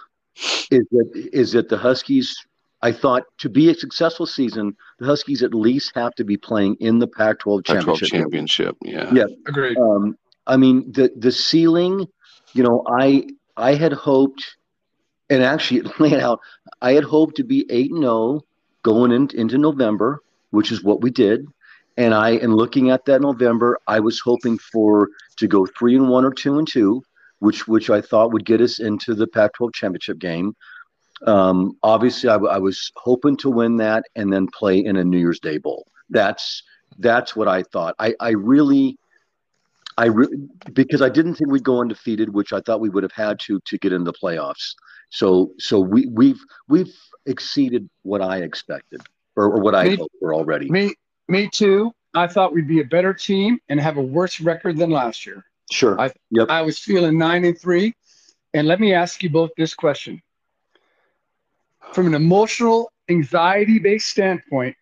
is 0.71 0.87
that 0.91 1.31
is 1.33 1.53
that 1.53 1.69
the 1.69 1.79
Huskies. 1.79 2.35
I 2.83 2.93
thought 2.93 3.25
to 3.39 3.49
be 3.49 3.71
a 3.71 3.75
successful 3.75 4.27
season, 4.27 4.77
the 4.99 5.07
Huskies 5.07 5.43
at 5.43 5.55
least 5.55 5.93
have 5.95 6.15
to 6.17 6.25
be 6.25 6.37
playing 6.37 6.77
in 6.79 6.99
the 6.99 7.09
Pac-12 7.09 7.65
Pac-12 7.65 7.65
championship. 7.65 8.09
championship. 8.09 8.77
Yeah. 8.83 9.13
Yeah. 9.13 9.25
Agreed. 9.49 9.79
Um, 9.79 10.17
I 10.47 10.57
mean, 10.57 10.93
the 10.93 11.11
the 11.17 11.33
ceiling, 11.33 12.07
you 12.53 12.63
know, 12.63 12.85
I 12.87 13.29
I 13.57 13.75
had 13.75 13.93
hoped, 13.93 14.57
and 15.31 15.43
actually 15.43 15.83
lay 15.99 16.13
it 16.17 16.21
out. 16.21 16.41
I 16.83 16.93
had 16.93 17.05
hoped 17.05 17.37
to 17.37 17.45
be 17.45 17.67
eight 17.71 17.91
and 17.91 18.03
zero 18.03 18.43
going 18.83 19.11
in, 19.11 19.29
into 19.35 19.59
November, 19.59 20.23
which 20.51 20.71
is 20.71 20.85
what 20.85 21.01
we 21.01 21.11
did. 21.11 21.47
And 21.97 22.15
I, 22.15 22.31
in 22.31 22.53
looking 22.55 22.91
at 22.91 23.07
that 23.07 23.23
November, 23.23 23.79
I 23.87 24.01
was 24.01 24.21
hoping 24.21 24.59
for 24.59 25.09
to 25.39 25.49
go 25.49 25.67
three 25.67 25.97
and 25.97 26.09
one 26.11 26.25
or 26.25 26.31
two 26.31 26.59
and 26.59 26.69
two, 26.69 27.03
which 27.41 27.69
which 27.69 27.91
I 27.91 28.01
thought 28.01 28.33
would 28.33 28.45
get 28.45 28.61
us 28.61 28.79
into 28.79 29.15
the 29.15 29.27
Pac-12 29.27 29.75
championship 29.75 30.19
game. 30.19 30.55
Um, 31.27 31.77
obviously, 31.83 32.29
I, 32.29 32.35
w- 32.35 32.53
I 32.53 32.59
was 32.59 32.93
hoping 32.97 33.37
to 33.39 33.51
win 33.51 33.77
that 33.79 34.05
and 34.17 34.33
then 34.33 34.47
play 34.49 34.79
in 34.85 34.97
a 34.97 35.05
New 35.05 35.19
Year's 35.19 35.41
Day 35.41 35.59
bowl. 35.59 35.87
That's 36.11 36.63
that's 36.99 37.35
what 37.35 37.49
I 37.49 37.63
thought. 37.63 37.95
I 37.99 38.15
I 38.21 38.31
really. 38.31 38.99
I 39.99 40.07
really 40.07 40.37
because 40.75 41.01
I 41.01 41.09
didn't 41.09 41.37
think 41.37 41.51
we'd 41.51 41.65
go 41.65 41.81
undefeated, 41.81 42.35
which 42.35 42.53
I 42.53 42.61
thought 42.61 42.81
we 42.81 42.91
would 42.91 43.03
have 43.03 43.13
had 43.13 43.41
to 43.47 43.61
to 43.65 43.79
get 43.79 43.95
into 43.95 44.05
the 44.05 44.19
playoffs. 44.23 44.75
So 45.09 45.53
so 45.59 45.81
we 45.81 46.07
we've 46.09 46.41
we've 46.69 46.95
exceeded 47.25 47.89
what 48.03 48.21
I 48.21 48.39
expected 48.39 49.01
or, 49.37 49.45
or 49.45 49.61
what 49.61 49.75
I 49.75 49.85
Me- 49.85 49.97
hoped 49.97 50.15
for 50.21 50.35
already. 50.35 50.69
Me, 50.69 50.95
me 51.29 51.49
too. 51.49 51.93
I 52.15 52.27
thought 52.27 52.53
we'd 52.53 52.69
be 52.69 52.81
a 52.81 52.85
better 52.85 53.15
team 53.15 53.59
and 53.71 53.81
have 53.81 53.97
a 53.97 54.03
worse 54.03 54.39
record 54.39 54.77
than 54.77 54.91
last 54.91 55.25
year. 55.25 55.43
Sure. 55.71 56.01
I- 56.01 56.13
yep. 56.31 56.49
I 56.51 56.63
was 56.63 56.79
feeling 56.79 57.19
nine 57.19 57.45
and 57.45 57.59
three. 57.59 57.95
And 58.55 58.67
let 58.67 58.81
me 58.81 58.93
ask 58.93 59.23
you 59.23 59.31
both 59.31 59.51
this 59.57 59.75
question. 59.75 60.23
From 61.93 62.07
an 62.07 62.15
emotional, 62.15 62.91
anxiety 63.09 63.79
based 63.79 64.09
standpoint, 64.09 64.77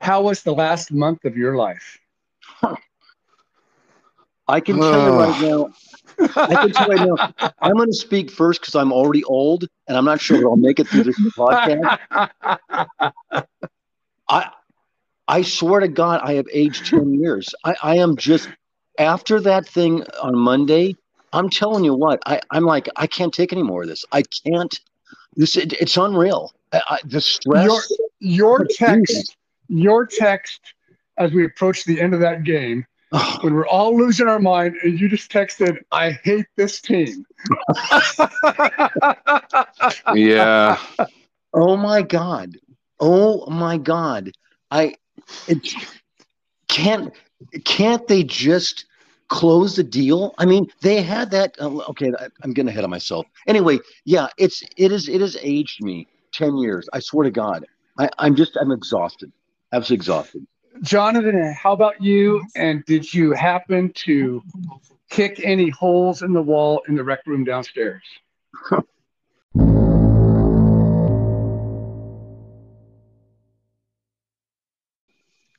how 0.00 0.22
was 0.22 0.42
the 0.42 0.52
last 0.52 0.92
month 0.92 1.24
of 1.24 1.36
your 1.36 1.56
life? 1.56 1.98
I 4.48 4.60
can 4.60 4.80
tell 4.80 5.00
you 5.00 5.12
right 5.12 5.38
now. 5.38 5.68
I 6.48 6.56
can 6.56 6.72
tell 6.72 6.86
you 6.86 6.92
right 6.92 7.00
now. 7.00 7.18
I'm 7.60 7.74
going 7.74 7.88
to 7.88 7.96
speak 7.96 8.30
first 8.30 8.60
because 8.60 8.74
I'm 8.74 8.92
already 8.92 9.24
old 9.24 9.66
and 9.88 9.96
I'm 9.96 10.04
not 10.04 10.20
sure 10.20 10.38
that 10.38 10.46
I'll 10.46 10.56
make 10.56 10.78
it 10.78 10.88
through 10.88 11.04
this 11.04 11.20
podcast. 11.36 11.90
I 14.28 14.50
I 15.28 15.42
swear 15.42 15.80
to 15.80 15.88
God, 15.88 16.20
I 16.22 16.34
have 16.34 16.46
aged 16.52 16.86
ten 16.86 17.14
years. 17.14 17.54
I, 17.64 17.74
I 17.82 17.96
am 17.96 18.16
just 18.16 18.48
after 18.98 19.40
that 19.40 19.66
thing 19.66 20.04
on 20.22 20.36
Monday. 20.36 20.96
I'm 21.32 21.50
telling 21.50 21.84
you 21.84 21.94
what, 21.94 22.22
I, 22.24 22.40
I'm 22.50 22.64
like, 22.64 22.88
I 22.96 23.06
can't 23.06 23.34
take 23.34 23.52
any 23.52 23.62
more 23.62 23.82
of 23.82 23.88
this. 23.88 24.04
I 24.12 24.22
can't. 24.46 24.80
This 25.34 25.56
it, 25.56 25.74
it's 25.74 25.96
unreal. 25.96 26.54
I, 26.72 26.80
I, 26.88 26.98
the 27.04 27.20
stress. 27.20 27.64
your, 27.64 27.82
your 28.20 28.66
text, 28.70 29.36
your 29.68 30.06
text 30.06 30.60
as 31.18 31.32
we 31.32 31.44
approach 31.44 31.84
the 31.84 32.00
end 32.00 32.14
of 32.14 32.20
that 32.20 32.44
game, 32.44 32.86
Oh, 33.12 33.38
when 33.42 33.54
we're 33.54 33.66
all 33.66 33.96
losing 33.96 34.28
our 34.28 34.38
mind, 34.38 34.76
and 34.82 34.98
you 34.98 35.08
just 35.08 35.30
texted, 35.30 35.78
I 35.92 36.12
hate 36.12 36.46
this 36.56 36.80
team. 36.80 37.24
Yeah. 40.14 40.78
oh 41.54 41.76
my 41.76 42.02
God. 42.02 42.56
Oh 42.98 43.48
my 43.48 43.76
God. 43.78 44.32
I 44.70 44.94
it 45.46 45.74
can't 46.68 47.12
can't 47.64 48.06
they 48.08 48.22
just 48.22 48.86
close 49.28 49.76
the 49.76 49.84
deal? 49.84 50.34
I 50.38 50.46
mean, 50.46 50.68
they 50.82 51.02
had 51.02 51.30
that. 51.32 51.56
Uh, 51.60 51.78
okay, 51.90 52.12
I, 52.18 52.28
I'm 52.42 52.52
getting 52.52 52.68
ahead 52.68 52.84
of 52.84 52.90
myself. 52.90 53.26
Anyway, 53.46 53.78
yeah, 54.04 54.28
it's 54.38 54.62
it 54.76 54.92
is 54.92 55.08
it 55.08 55.20
has 55.20 55.36
aged 55.42 55.82
me 55.82 56.06
ten 56.32 56.56
years. 56.56 56.88
I 56.92 57.00
swear 57.00 57.24
to 57.24 57.30
God, 57.30 57.66
I, 57.98 58.08
I'm 58.18 58.36
just 58.36 58.56
I'm 58.60 58.72
exhausted, 58.72 59.32
absolutely 59.72 59.96
exhausted. 60.02 60.46
Jonathan, 60.82 61.54
how 61.54 61.72
about 61.72 62.02
you? 62.02 62.44
And 62.54 62.84
did 62.84 63.12
you 63.12 63.32
happen 63.32 63.92
to 64.04 64.42
kick 65.08 65.40
any 65.42 65.70
holes 65.70 66.22
in 66.22 66.34
the 66.34 66.42
wall 66.42 66.82
in 66.88 66.96
the 66.96 67.04
rec 67.04 67.26
room 67.26 67.44
downstairs? 67.44 68.02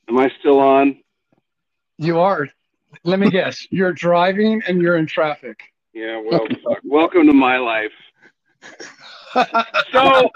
Am 0.10 0.18
I 0.18 0.32
still 0.40 0.60
on? 0.60 0.98
You 1.98 2.20
are. 2.20 2.48
Let 3.04 3.20
me 3.20 3.30
guess. 3.30 3.66
You're 3.72 3.94
driving 3.94 4.62
and 4.68 4.82
you're 4.82 4.98
in 4.98 5.08
traffic. 5.08 5.62
Yeah. 5.94 6.22
Well, 6.24 6.48
fuck. 6.64 6.80
welcome 6.84 7.28
to 7.28 7.34
my 7.34 7.58
life. 7.58 7.92
So, 9.92 10.32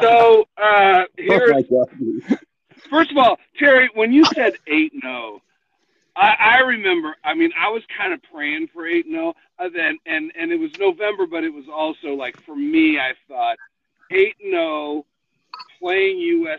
so 0.00 0.48
uh, 0.56 1.04
Oh 1.04 1.06
here's 1.18 1.50
my 1.50 1.62
God. 1.62 2.38
First 2.88 3.10
of 3.10 3.18
all, 3.18 3.38
Terry, 3.58 3.90
when 3.94 4.10
you 4.12 4.24
said 4.24 4.54
eight 4.66 4.92
no, 5.02 5.42
I, 6.16 6.34
I 6.38 6.58
remember. 6.60 7.14
I 7.24 7.34
mean, 7.34 7.52
I 7.58 7.68
was 7.68 7.82
kind 7.96 8.14
of 8.14 8.20
praying 8.32 8.68
for 8.72 8.86
eight 8.86 9.06
no. 9.06 9.34
Uh, 9.58 9.68
then 9.74 9.98
and 10.06 10.32
and 10.38 10.50
it 10.50 10.58
was 10.58 10.70
November, 10.78 11.26
but 11.26 11.44
it 11.44 11.52
was 11.52 11.66
also 11.72 12.14
like 12.14 12.40
for 12.42 12.56
me, 12.56 12.98
I 12.98 13.12
thought 13.28 13.56
eight 14.10 14.36
no 14.42 15.04
playing 15.78 16.16
USC, 16.18 16.58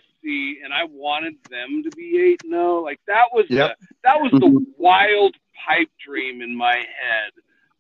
and 0.64 0.74
I 0.74 0.84
wanted 0.86 1.36
them 1.50 1.84
to 1.84 1.92
be 1.92 2.20
eight 2.22 2.42
no. 2.44 2.82
Like 2.82 3.00
that 3.08 3.26
was 3.34 3.46
Yep. 3.50 3.78
the, 3.80 3.86
that 4.04 4.20
was 4.22 4.32
the 4.40 4.48
Mhm. 4.48 4.66
wild 4.78 5.36
pipe 5.66 5.90
dream 6.06 6.42
in 6.42 6.56
my 6.56 6.76
head 6.76 7.32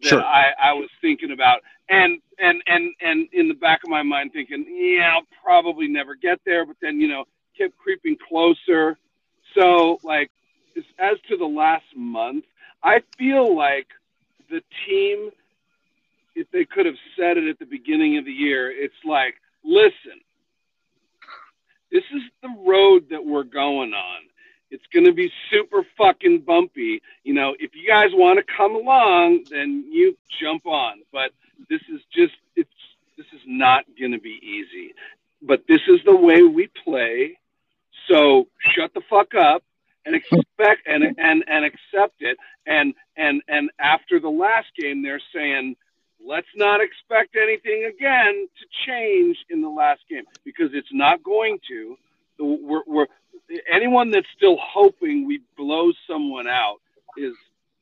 that 0.03 0.09
Sure. 0.09 0.21
I, 0.21 0.51
I 0.61 0.73
was 0.73 0.89
thinking 1.01 1.31
about, 1.31 1.61
and 1.89 2.21
and 2.39 2.61
and 2.67 2.93
and 3.01 3.27
in 3.33 3.47
the 3.47 3.55
back 3.55 3.83
of 3.83 3.89
my 3.89 4.03
mind 4.03 4.31
thinking, 4.33 4.65
yeah, 4.69 5.13
I'll 5.15 5.27
probably 5.43 5.87
never 5.87 6.15
get 6.15 6.39
there, 6.45 6.65
but 6.65 6.77
then 6.81 6.99
you 7.01 7.07
know 7.07 7.25
kept 7.57 7.77
creeping 7.77 8.17
closer. 8.29 8.97
So 9.55 9.99
like 10.03 10.29
as, 10.77 10.83
as 10.99 11.17
to 11.29 11.37
the 11.37 11.45
last 11.45 11.85
month, 11.95 12.45
I 12.83 13.01
feel 13.17 13.55
like 13.55 13.87
the 14.49 14.61
team, 14.87 15.31
if 16.35 16.49
they 16.51 16.65
could 16.65 16.85
have 16.85 16.95
said 17.17 17.37
it 17.37 17.47
at 17.47 17.59
the 17.59 17.65
beginning 17.65 18.17
of 18.17 18.25
the 18.25 18.31
year, 18.31 18.71
it's 18.71 18.93
like, 19.05 19.35
listen, 19.63 20.21
this 21.91 22.03
is 22.13 22.21
the 22.41 22.55
road 22.65 23.07
that 23.09 23.23
we're 23.23 23.43
going 23.43 23.93
on. 23.93 24.21
It's 24.69 24.85
going 24.93 25.05
to 25.05 25.13
be 25.13 25.31
super 25.49 25.85
fucking 25.97 26.41
bumpy. 26.41 27.01
You 27.23 27.33
know, 27.33 27.55
if 27.59 27.71
you 27.73 27.87
guys 27.87 28.09
want 28.13 28.39
to 28.39 28.53
come 28.57 28.75
along, 28.75 29.45
then 29.49 29.85
you 29.89 30.17
jump 30.41 30.65
on. 30.65 31.01
But 31.11 31.31
this 31.69 31.81
is 31.93 32.01
just, 32.13 32.33
it's, 32.55 32.69
this 33.17 33.27
is 33.33 33.41
not 33.45 33.85
going 33.97 34.11
to 34.11 34.19
be 34.19 34.39
easy. 34.43 34.93
But 35.41 35.63
this 35.67 35.81
is 35.87 35.99
the 36.05 36.15
way 36.15 36.43
we 36.43 36.69
play. 36.83 37.37
So 38.09 38.47
shut 38.75 38.93
the 38.93 39.01
fuck 39.09 39.35
up 39.35 39.63
and 40.05 40.15
expect 40.15 40.87
and, 40.87 41.03
and, 41.17 41.43
and 41.47 41.65
accept 41.65 42.21
it. 42.21 42.37
And, 42.65 42.93
and, 43.15 43.41
and 43.47 43.69
after 43.79 44.19
the 44.19 44.29
last 44.29 44.67
game, 44.77 45.01
they're 45.01 45.21
saying, 45.33 45.75
let's 46.25 46.47
not 46.55 46.81
expect 46.81 47.35
anything 47.35 47.85
again 47.85 48.47
to 48.59 48.65
change 48.85 49.37
in 49.49 49.61
the 49.61 49.69
last 49.69 50.01
game 50.09 50.23
because 50.43 50.69
it's 50.73 50.91
not 50.91 51.23
going 51.23 51.59
to. 51.69 51.97
We're, 52.39 52.83
we're, 52.85 53.07
anyone 53.71 54.11
that's 54.11 54.27
still 54.35 54.57
hoping 54.61 55.25
we 55.25 55.41
blow 55.57 55.91
someone 56.07 56.47
out 56.47 56.77
is 57.17 57.33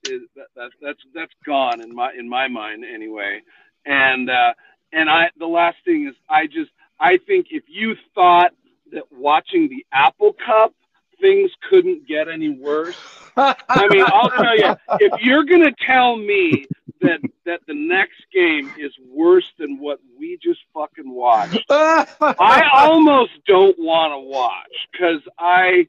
is 0.07 0.21
that, 0.35 0.47
that 0.55 0.69
that's 0.81 0.99
that's 1.13 1.33
gone 1.45 1.81
in 1.81 1.93
my 1.93 2.13
in 2.13 2.29
my 2.29 2.47
mind 2.47 2.85
anyway. 2.85 3.41
And 3.85 4.29
uh, 4.29 4.53
and 4.93 5.09
I 5.09 5.29
the 5.37 5.47
last 5.47 5.77
thing 5.83 6.07
is 6.07 6.15
I 6.29 6.47
just 6.47 6.71
I 6.99 7.17
think 7.17 7.47
if 7.51 7.63
you 7.67 7.95
thought 8.13 8.51
that 8.91 9.03
watching 9.11 9.67
the 9.67 9.85
Apple 9.91 10.33
Cup 10.45 10.73
things 11.19 11.51
couldn't 11.69 12.07
get 12.07 12.27
any 12.27 12.49
worse, 12.49 12.97
I 13.35 13.87
mean, 13.89 14.05
I'll 14.07 14.29
tell 14.29 14.57
you, 14.57 14.75
if 14.99 15.21
you're 15.21 15.43
gonna 15.43 15.73
tell 15.85 16.15
me 16.15 16.65
that 17.05 17.19
that 17.45 17.61
the 17.67 17.73
next 17.73 18.25
game 18.33 18.71
is 18.77 18.91
worse 19.11 19.51
than 19.57 19.79
what 19.79 19.99
we 20.17 20.37
just 20.41 20.59
fucking 20.73 21.09
watched, 21.09 21.65
I 21.69 22.69
almost 22.73 23.31
don't 23.47 23.77
want 23.79 24.13
to 24.13 24.19
watch 24.19 24.87
because 24.91 25.21
I, 25.37 25.87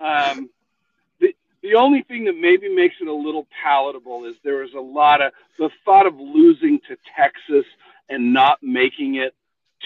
um, 0.00 0.50
the 1.20 1.34
the 1.62 1.74
only 1.74 2.02
thing 2.02 2.24
that 2.24 2.36
maybe 2.36 2.74
makes 2.74 2.96
it 3.00 3.08
a 3.08 3.14
little 3.14 3.46
palatable 3.62 4.24
is 4.24 4.36
there 4.44 4.62
is 4.62 4.74
a 4.74 4.80
lot 4.80 5.20
of 5.20 5.32
the 5.58 5.70
thought 5.84 6.06
of 6.06 6.18
losing 6.18 6.80
to 6.88 6.96
Texas 7.16 7.66
and 8.08 8.32
not 8.32 8.58
making 8.62 9.16
it 9.16 9.34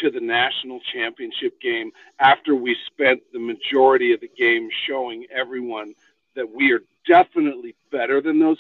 to 0.01 0.11
the 0.11 0.21
national 0.21 0.81
championship 0.93 1.61
game 1.61 1.91
after 2.21 2.55
we 2.55 2.77
spent 2.87 3.21
the 3.33 3.39
majority 3.39 4.13
of 4.13 4.21
the 4.21 4.31
game 4.39 4.69
showing 4.87 5.27
everyone 5.35 5.95
that 6.37 6.49
we 6.49 6.73
are 6.73 6.81
definitely 7.07 7.75
better 7.91 8.21
than 8.21 8.39
those 8.39 8.59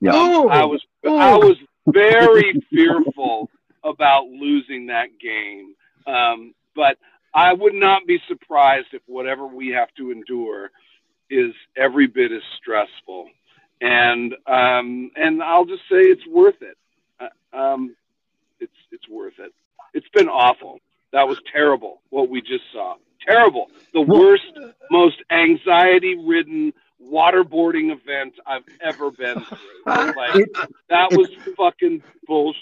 Yeah. 0.00 0.14
Ooh. 0.14 0.48
I 0.48 0.64
was 0.64 0.82
I 1.04 1.36
was 1.36 1.56
very 1.86 2.52
fearful 2.70 3.50
about 3.84 4.26
losing 4.26 4.86
that 4.86 5.08
game. 5.20 5.74
Um, 6.06 6.54
but 6.74 6.96
I 7.34 7.52
would 7.52 7.74
not 7.74 8.06
be 8.06 8.18
surprised 8.28 8.88
if 8.92 9.02
whatever 9.06 9.46
we 9.46 9.68
have 9.68 9.88
to 9.96 10.10
endure 10.10 10.70
is 11.30 11.52
every 11.76 12.06
bit 12.06 12.32
as 12.32 12.42
stressful. 12.60 13.28
And 13.80 14.34
um, 14.46 15.10
and 15.16 15.42
I'll 15.42 15.64
just 15.64 15.82
say 15.90 15.98
it's 15.98 16.26
worth 16.26 16.60
it. 16.62 16.76
Uh, 17.20 17.56
um, 17.56 17.94
it's 18.60 18.72
it's 18.90 19.08
worth 19.08 19.38
it. 19.38 19.52
It's 19.94 20.08
been 20.14 20.28
awful. 20.28 20.80
That 21.12 21.26
was 21.28 21.38
terrible. 21.52 22.00
What 22.10 22.28
we 22.28 22.40
just 22.40 22.64
saw. 22.72 22.96
Terrible. 23.26 23.68
The 23.92 24.00
worst, 24.00 24.44
most 24.90 25.16
anxiety-ridden 25.30 26.72
waterboarding 27.02 27.92
event 27.92 28.34
I've 28.46 28.64
ever 28.82 29.10
been 29.10 29.40
through. 29.44 29.58
Like 29.86 30.36
It- 30.36 30.50
that 30.88 31.10
was 31.12 31.28
fucking 31.56 32.02
bullshit. 32.26 32.58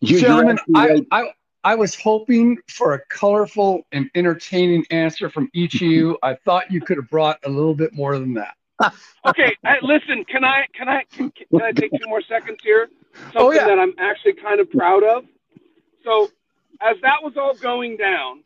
You, 0.00 0.18
you're 0.18 0.20
Gentlemen, 0.20 0.58
absolutely 0.58 1.06
I. 1.10 1.20
I, 1.22 1.32
I 1.66 1.74
was 1.74 1.94
hoping 1.94 2.58
for 2.68 2.92
a 2.92 3.00
colorful 3.06 3.86
and 3.92 4.10
entertaining 4.14 4.84
answer 4.90 5.30
from 5.30 5.48
each 5.54 5.76
of 5.76 5.80
you. 5.88 6.18
I 6.22 6.34
thought 6.34 6.70
you 6.70 6.80
could 6.80 6.98
have 6.98 7.08
brought 7.08 7.38
a 7.44 7.48
little 7.48 7.74
bit 7.74 7.94
more 7.94 8.18
than 8.18 8.34
that. 8.34 8.54
Okay, 9.26 9.56
I, 9.64 9.76
listen. 9.80 10.22
Can 10.26 10.44
I 10.44 10.66
can 10.74 10.86
I 10.86 11.02
can, 11.10 11.30
can 11.30 11.62
I 11.62 11.72
take 11.72 11.90
two 11.92 12.06
more 12.06 12.20
seconds 12.20 12.58
here? 12.62 12.88
Something 13.14 13.32
Oh, 13.36 13.50
yeah. 13.52 13.66
that 13.66 13.78
I'm 13.78 13.94
actually 13.98 14.34
kind 14.34 14.60
of 14.60 14.70
proud 14.70 15.02
of. 15.02 15.24
So, 16.04 16.30
as 16.82 16.96
that 17.00 17.22
was 17.22 17.32
all 17.38 17.54
going 17.54 17.96
down, 17.96 18.42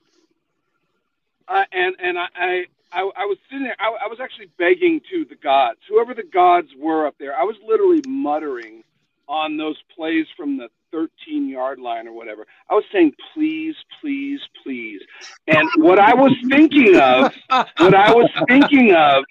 uh, 1.48 1.64
and 1.72 1.96
and 2.00 2.16
I, 2.16 2.26
I 2.36 2.64
I 2.92 3.00
I 3.00 3.24
was 3.24 3.38
sitting 3.50 3.64
there. 3.64 3.76
I, 3.78 3.88
I 4.04 4.08
was 4.08 4.18
actually 4.20 4.50
begging 4.58 5.00
to 5.10 5.24
the 5.24 5.36
gods, 5.36 5.80
whoever 5.88 6.14
the 6.14 6.22
gods 6.22 6.68
were 6.78 7.06
up 7.06 7.14
there. 7.18 7.36
I 7.36 7.44
was 7.44 7.56
literally 7.66 8.02
muttering 8.06 8.82
on 9.28 9.56
those 9.56 9.76
plays 9.94 10.26
from 10.36 10.56
the 10.56 10.68
13 10.90 11.48
yard 11.48 11.78
line 11.78 12.08
or 12.08 12.12
whatever. 12.12 12.46
I 12.70 12.74
was 12.74 12.84
saying, 12.92 13.12
please, 13.34 13.74
please, 14.00 14.40
please. 14.62 15.02
And 15.46 15.68
what 15.76 15.98
I 15.98 16.14
was 16.14 16.32
thinking 16.48 16.96
of 16.96 17.32
what 17.50 17.94
I 17.94 18.12
was 18.12 18.30
thinking 18.46 18.94
of 18.94 19.24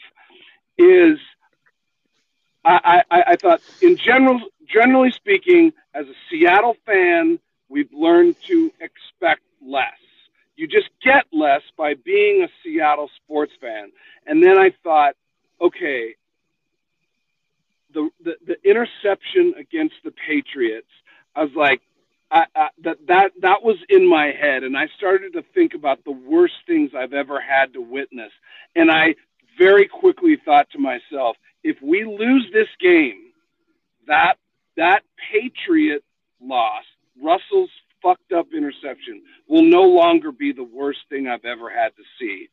is 0.77 1.17
I, 2.63 3.01
I, 3.09 3.23
I 3.29 3.35
thought 3.37 3.61
in 3.81 3.97
general 3.97 4.41
generally 4.67 5.11
speaking, 5.11 5.73
as 5.93 6.05
a 6.07 6.13
Seattle 6.29 6.75
fan, 6.85 7.39
we've 7.69 7.91
learned 7.91 8.35
to 8.47 8.71
expect 8.79 9.41
less. 9.65 9.97
You 10.57 10.67
just 10.67 10.89
get 11.03 11.25
less 11.31 11.61
by 11.77 11.93
being 11.93 12.43
a 12.43 12.49
Seattle 12.63 13.09
sports 13.23 13.53
fan. 13.61 13.91
And 14.25 14.43
then 14.43 14.57
I 14.57 14.73
thought, 14.83 15.15
okay, 15.61 16.15
the 17.93 18.09
the, 18.23 18.35
the 18.45 18.69
interception 18.69 19.53
against 19.57 19.95
the 20.03 20.11
Patriots, 20.11 20.89
I 21.35 21.43
was 21.43 21.53
like, 21.55 21.81
I, 22.31 22.45
I, 22.55 22.69
that 22.83 22.97
that 23.07 23.31
that 23.41 23.63
was 23.63 23.77
in 23.89 24.09
my 24.09 24.31
head, 24.31 24.63
and 24.63 24.75
I 24.75 24.87
started 24.97 25.33
to 25.33 25.43
think 25.53 25.73
about 25.75 26.03
the 26.03 26.11
worst 26.11 26.55
things 26.65 26.91
I've 26.97 27.13
ever 27.13 27.39
had 27.39 27.73
to 27.73 27.81
witness, 27.81 28.31
and 28.75 28.91
I 28.91 29.15
very 29.57 29.87
quickly 29.87 30.37
thought 30.43 30.69
to 30.71 30.79
myself, 30.79 31.37
if 31.63 31.77
we 31.81 32.03
lose 32.03 32.47
this 32.51 32.67
game, 32.79 33.31
that 34.07 34.37
that 34.75 35.03
Patriot 35.31 36.03
loss, 36.41 36.83
Russell's 37.21 37.71
fucked 38.01 38.31
up 38.31 38.47
interception, 38.55 39.21
will 39.47 39.63
no 39.63 39.83
longer 39.83 40.31
be 40.31 40.51
the 40.51 40.63
worst 40.63 40.99
thing 41.09 41.27
I've 41.27 41.45
ever 41.45 41.69
had 41.69 41.95
to 41.95 42.03
see. 42.19 42.49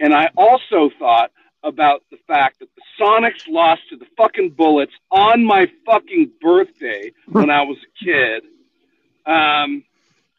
And 0.00 0.14
I 0.14 0.30
also 0.36 0.90
thought 0.98 1.30
about 1.62 2.02
the 2.10 2.18
fact 2.26 2.60
that 2.60 2.68
the 2.76 2.82
Sonics 3.00 3.48
lost 3.48 3.82
to 3.90 3.96
the 3.96 4.06
fucking 4.16 4.50
Bullets 4.50 4.92
on 5.10 5.44
my 5.44 5.70
fucking 5.86 6.32
birthday 6.40 7.12
when 7.26 7.50
I 7.50 7.62
was 7.62 7.78
a 7.78 8.04
kid. 8.04 8.44
Um, 9.26 9.84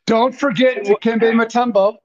Don't 0.06 0.36
forget 0.36 0.84
Dikembe 0.84 1.34
Mutombo. 1.34 1.98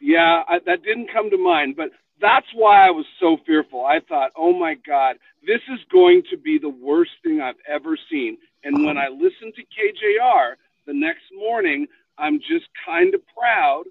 Yeah, 0.00 0.42
I, 0.48 0.60
that 0.64 0.82
didn't 0.82 1.12
come 1.12 1.28
to 1.30 1.36
mind, 1.36 1.76
but 1.76 1.90
that's 2.20 2.46
why 2.54 2.86
I 2.86 2.90
was 2.90 3.04
so 3.20 3.36
fearful. 3.46 3.84
I 3.84 4.00
thought, 4.00 4.32
oh 4.36 4.52
my 4.52 4.74
God, 4.74 5.16
this 5.46 5.60
is 5.72 5.80
going 5.90 6.22
to 6.30 6.36
be 6.36 6.58
the 6.58 6.68
worst 6.68 7.12
thing 7.22 7.40
I've 7.40 7.60
ever 7.68 7.96
seen. 8.10 8.38
And 8.64 8.84
when 8.84 8.96
I 8.96 9.08
listened 9.08 9.54
to 9.56 9.62
KJR 9.62 10.54
the 10.88 10.94
next 10.94 11.24
morning, 11.36 11.86
I'm 12.16 12.40
just 12.40 12.66
kind 12.84 13.14
of 13.14 13.20
proud 13.36 13.84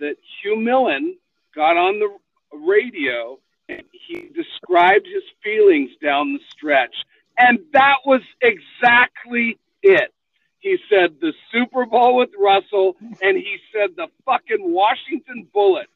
that 0.00 0.16
Hugh 0.42 0.56
Millen 0.56 1.16
got 1.54 1.76
on 1.76 2.00
the 2.00 2.58
radio 2.58 3.38
and 3.68 3.82
he 3.92 4.28
described 4.34 5.06
his 5.06 5.22
feelings 5.42 5.90
down 6.02 6.32
the 6.34 6.40
stretch. 6.50 6.94
And 7.38 7.60
that 7.72 7.98
was 8.04 8.20
exactly 8.42 9.58
it. 9.82 10.12
He 10.58 10.76
said 10.90 11.20
the 11.20 11.32
Super 11.52 11.86
Bowl 11.86 12.16
with 12.16 12.30
Russell, 12.36 12.96
and 13.22 13.36
he 13.36 13.58
said 13.72 13.90
the 13.96 14.08
fucking 14.24 14.58
Washington 14.60 15.46
Bullet. 15.54 15.86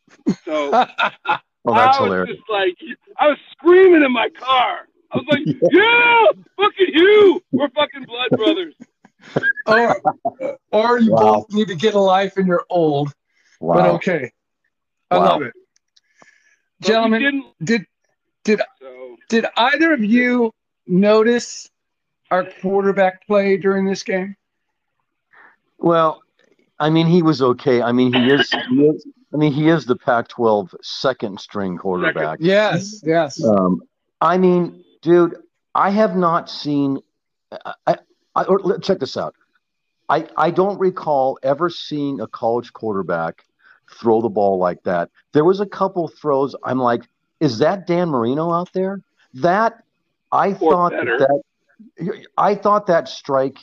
So 0.44 0.70
that's 0.70 1.18
I 1.26 1.40
was 1.66 1.96
hilarious. 1.96 2.37
just 2.37 2.48
like, 2.48 2.76
I 3.18 3.26
was 3.26 3.38
screaming 3.50 4.04
in 4.04 4.12
my 4.12 4.28
car. 4.28 4.87
I 5.11 5.16
was 5.16 5.26
like, 5.28 5.40
yeah, 5.72 6.42
fucking 6.56 6.94
you. 6.94 7.42
We're 7.50 7.70
fucking 7.70 8.04
blood 8.04 8.30
brothers. 8.30 8.74
Or, 9.66 9.96
or 10.70 10.98
you 10.98 11.12
Wow. 11.12 11.18
both 11.18 11.52
need 11.52 11.68
to 11.68 11.74
get 11.74 11.94
a 11.94 11.98
life 11.98 12.37
and 12.37 12.46
you're 12.46 12.64
old. 12.68 13.12
But 13.61 13.87
okay. 13.87 14.32
I 15.11 15.18
Wow. 15.18 15.24
love 15.24 15.42
it. 15.42 15.52
But 16.80 16.88
Gentlemen, 16.88 17.22
didn't, 17.22 17.44
did 17.62 17.87
did 18.44 18.61
so 18.80 19.16
did 19.28 19.46
either 19.56 19.92
of 19.92 20.02
you 20.02 20.52
notice 20.87 21.70
our 22.30 22.44
quarterback 22.61 23.24
play 23.26 23.56
during 23.56 23.87
this 23.87 24.02
game? 24.02 24.35
Well, 25.78 26.22
I 26.78 26.90
mean, 26.90 27.06
he 27.06 27.22
was 27.22 27.40
okay. 27.42 27.82
I 27.82 27.92
mean, 27.92 28.12
he 28.12 28.30
is. 28.30 28.50
He 28.68 28.82
is 28.85 29.06
I 29.35 29.38
mean, 29.38 29.52
he 29.52 29.68
is 29.70 29.87
the 29.87 29.96
Pac-12 29.96 30.74
second 30.82 31.40
string 31.40 31.78
quarterback. 31.78 32.38
Yes, 32.42 33.02
yes. 33.02 33.42
Um, 33.42 33.80
I 34.20 34.37
mean, 34.37 34.85
dude, 35.00 35.37
I 35.74 35.88
have 35.88 36.16
not 36.16 36.50
seen. 36.50 37.00
I, 37.87 37.96
I, 38.34 38.42
I 38.42 38.44
or 38.44 38.78
check 38.78 38.98
this 38.98 39.16
out. 39.16 39.34
I 40.08 40.26
I 40.36 40.50
don't 40.50 40.78
recall 40.78 41.38
ever 41.42 41.70
seeing 41.70 42.20
a 42.20 42.26
college 42.26 42.72
quarterback 42.72 43.44
throw 44.00 44.20
the 44.22 44.28
ball 44.28 44.58
like 44.58 44.82
that. 44.84 45.10
There 45.32 45.44
was 45.44 45.60
a 45.60 45.66
couple 45.66 46.08
throws. 46.08 46.54
I'm 46.64 46.78
like, 46.78 47.02
is 47.40 47.58
that 47.58 47.86
Dan 47.86 48.08
Marino 48.08 48.52
out 48.52 48.72
there? 48.72 49.00
That 49.34 49.82
I 50.30 50.48
Or 50.48 50.72
thought 50.72 50.92
better. 50.92 51.18
that, 51.18 51.42
that 51.98 52.26
I 52.38 52.54
thought 52.54 52.86
that 52.86 53.08
strike 53.08 53.58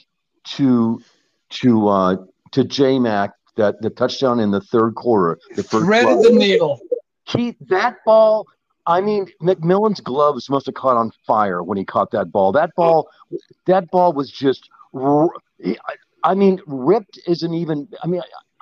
to 0.56 1.02
to 1.50 1.88
uh, 1.88 2.16
to 2.52 2.64
J 2.64 3.00
Mac 3.00 3.32
that 3.56 3.82
the 3.82 3.90
touchdown 3.90 4.40
in 4.40 4.52
the 4.52 4.62
third 4.62 4.96
quarter, 4.96 5.40
the 5.56 5.64
first 5.64 5.86
Threaded 5.86 6.24
the 6.24 6.32
needle. 6.32 6.80
he 7.26 7.58
that 7.68 7.98
ball 8.06 8.48
i 8.86 9.00
mean 9.02 9.28
mcmillan's 9.42 10.00
gloves 10.02 10.50
must 10.50 10.66
have 10.66 10.76
caught 10.76 10.98
on 10.98 11.12
fire 11.26 11.64
when 11.64 11.78
he 11.78 11.86
caught 11.86 12.12
that 12.12 12.32
ball 12.32 12.52
that 12.52 12.70
ball 12.76 13.10
that 13.66 13.90
ball 13.92 14.14
was 14.14 14.32
just. 14.32 14.70
I 16.24 16.34
mean 16.36 16.60
ripped 16.68 17.20
isn't 17.28 17.54
even 17.54 17.88
i 18.04 18.08
mean 18.08 18.22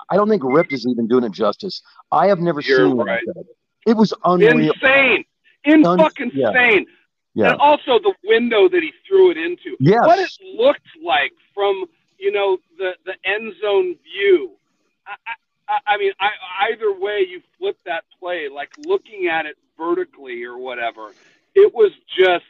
i 0.09 0.15
don't 0.15 0.29
think 0.29 0.43
ripped 0.43 0.73
is 0.73 0.85
even 0.85 1.07
doing 1.07 1.23
it 1.23 1.31
justice 1.31 1.81
i 2.11 2.27
have 2.27 2.39
never 2.39 2.61
You're 2.61 2.87
seen 2.89 2.97
right. 2.97 3.21
like 3.35 3.45
it 3.85 3.95
was 3.95 4.13
unreal 4.25 4.73
insane, 4.73 5.23
in 5.63 5.85
Un- 5.85 5.97
fucking 5.97 6.31
yeah. 6.33 6.49
insane. 6.49 6.85
yeah 7.33 7.51
And 7.51 7.61
also 7.61 7.99
the 7.99 8.13
window 8.25 8.67
that 8.67 8.83
he 8.83 8.91
threw 9.07 9.31
it 9.31 9.37
into. 9.37 9.77
Yes. 9.79 9.99
What 10.05 10.19
it 10.19 10.29
looked 10.55 10.89
like 11.03 11.31
from 11.53 11.85
you 12.19 12.31
know 12.31 12.57
the 12.77 12.91
the 13.05 13.15
end 13.25 13.53
zone 13.61 13.95
view. 14.03 14.51
I, 15.07 15.13
I, 15.67 15.77
I 15.85 15.97
mean, 15.97 16.11
I, 16.19 16.29
either 16.71 16.93
way 16.93 17.25
you 17.29 17.41
flip 17.57 17.77
that 17.85 18.03
play, 18.19 18.49
like 18.49 18.71
looking 18.77 19.27
at 19.27 19.45
it 19.45 19.57
vertically 19.77 20.43
or 20.43 20.57
whatever, 20.57 21.11
it 21.55 21.73
was 21.73 21.91
just 22.17 22.45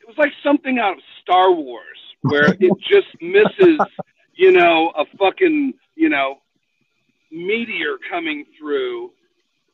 it 0.00 0.08
was 0.08 0.18
like 0.18 0.32
something 0.42 0.78
out 0.78 0.92
of 0.92 0.98
Star 1.22 1.52
Wars 1.52 1.98
where 2.22 2.54
it 2.58 2.72
just 2.78 3.08
misses, 3.20 3.80
you 4.34 4.52
know, 4.52 4.92
a 4.96 5.04
fucking 5.18 5.74
you 5.94 6.08
know 6.08 6.38
meteor 7.30 7.96
coming 8.10 8.44
through, 8.58 9.12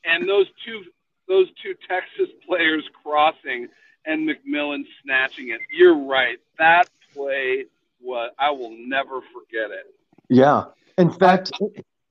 and 0.05 0.27
those 0.27 0.47
two 0.65 0.83
those 1.27 1.47
two 1.63 1.75
Texas 1.87 2.33
players 2.47 2.83
crossing 3.03 3.67
and 4.05 4.27
McMillan 4.27 4.83
snatching 5.03 5.49
it. 5.49 5.61
You're 5.71 5.97
right. 5.97 6.39
That 6.57 6.89
play 7.13 7.65
was 8.01 8.31
I 8.39 8.51
will 8.51 8.75
never 8.77 9.21
forget 9.21 9.71
it. 9.71 9.93
yeah 10.29 10.65
in 10.97 11.11
fact 11.11 11.51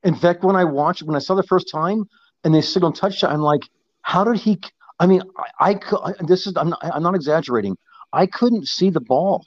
in 0.05 0.15
fact 0.15 0.45
when 0.45 0.57
i 0.57 0.65
watched 0.65 1.03
when 1.03 1.17
i 1.17 1.19
saw 1.19 1.35
the 1.35 1.43
first 1.43 1.71
time 1.71 2.09
and 2.45 2.55
they 2.55 2.61
signaled 2.61 2.97
touchdown 2.97 3.33
i'm 3.33 3.41
like 3.41 3.63
how 4.03 4.25
did 4.25 4.37
he 4.37 4.59
i 4.99 5.07
mean 5.07 5.23
i, 5.61 5.79
I 5.91 6.13
this 6.27 6.47
is 6.47 6.55
I'm 6.57 6.71
not, 6.71 6.81
I'm 6.83 7.03
not 7.03 7.15
exaggerating. 7.15 7.77
I 8.13 8.27
couldn't 8.27 8.67
see 8.67 8.91
the 8.91 9.01
ball. 9.01 9.47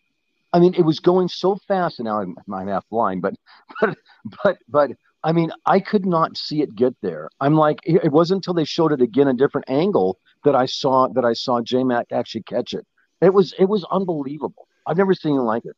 I 0.53 0.59
mean 0.59 0.73
it 0.75 0.83
was 0.83 0.99
going 0.99 1.27
so 1.27 1.57
fast 1.67 1.99
and 1.99 2.05
now 2.05 2.21
i'm, 2.21 2.35
I'm 2.51 2.67
half 2.67 2.87
blind 2.89 3.21
but 3.21 3.33
but 3.81 3.97
but 4.43 4.57
but 4.67 4.91
i 5.23 5.31
mean 5.31 5.51
i 5.65 5.79
could 5.79 6.05
not 6.05 6.37
see 6.37 6.61
it 6.61 6.75
get 6.75 6.95
there. 7.01 7.29
I'm 7.39 7.55
like 7.55 7.79
it 7.83 8.03
it 8.03 8.11
wasn't 8.11 8.37
until 8.39 8.53
they 8.53 8.65
showed 8.65 8.91
it 8.91 9.01
again 9.01 9.27
a 9.27 9.33
different 9.33 9.69
angle 9.69 10.19
that 10.43 10.55
i 10.55 10.65
saw 10.65 11.07
that 11.09 11.25
i 11.25 11.33
saw 11.33 11.61
j-mac 11.61 12.07
actually 12.11 12.43
catch 12.43 12.73
it. 12.73 12.85
It 13.21 13.33
was 13.33 13.53
it 13.57 13.65
was 13.65 13.85
unbelievable. 13.91 14.67
I've 14.85 14.97
never 14.97 15.13
seen 15.13 15.31
anything 15.31 15.45
like 15.45 15.65
it 15.65 15.75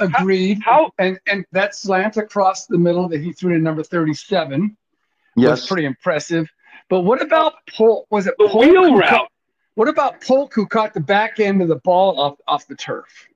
Agreed. 0.00 0.60
How 0.64 0.90
And 0.98 1.18
and 1.26 1.44
that 1.52 1.74
slant 1.74 2.16
across 2.16 2.66
the 2.66 2.78
middle 2.78 3.08
that 3.08 3.20
he 3.20 3.32
threw 3.32 3.52
to 3.54 3.58
number 3.58 3.82
37 3.82 4.76
was 5.36 5.66
pretty 5.66 5.84
impressive. 5.86 6.48
But 6.88 7.00
what 7.00 7.20
about 7.22 7.54
Polk? 7.74 8.06
Was 8.10 8.26
it 8.26 8.34
the 8.38 8.48
Polk 8.48 8.64
wheel 8.66 8.96
route? 8.96 9.08
caught- 9.08 9.32
what 9.74 9.88
about 9.88 10.22
Polk 10.22 10.54
who 10.54 10.66
caught 10.66 10.94
the 10.94 11.00
back 11.00 11.38
end 11.40 11.60
of 11.60 11.68
the 11.68 11.76
ball 11.76 12.18
off 12.20 12.38
off 12.46 12.66
the 12.66 12.76
turf? 12.76 13.28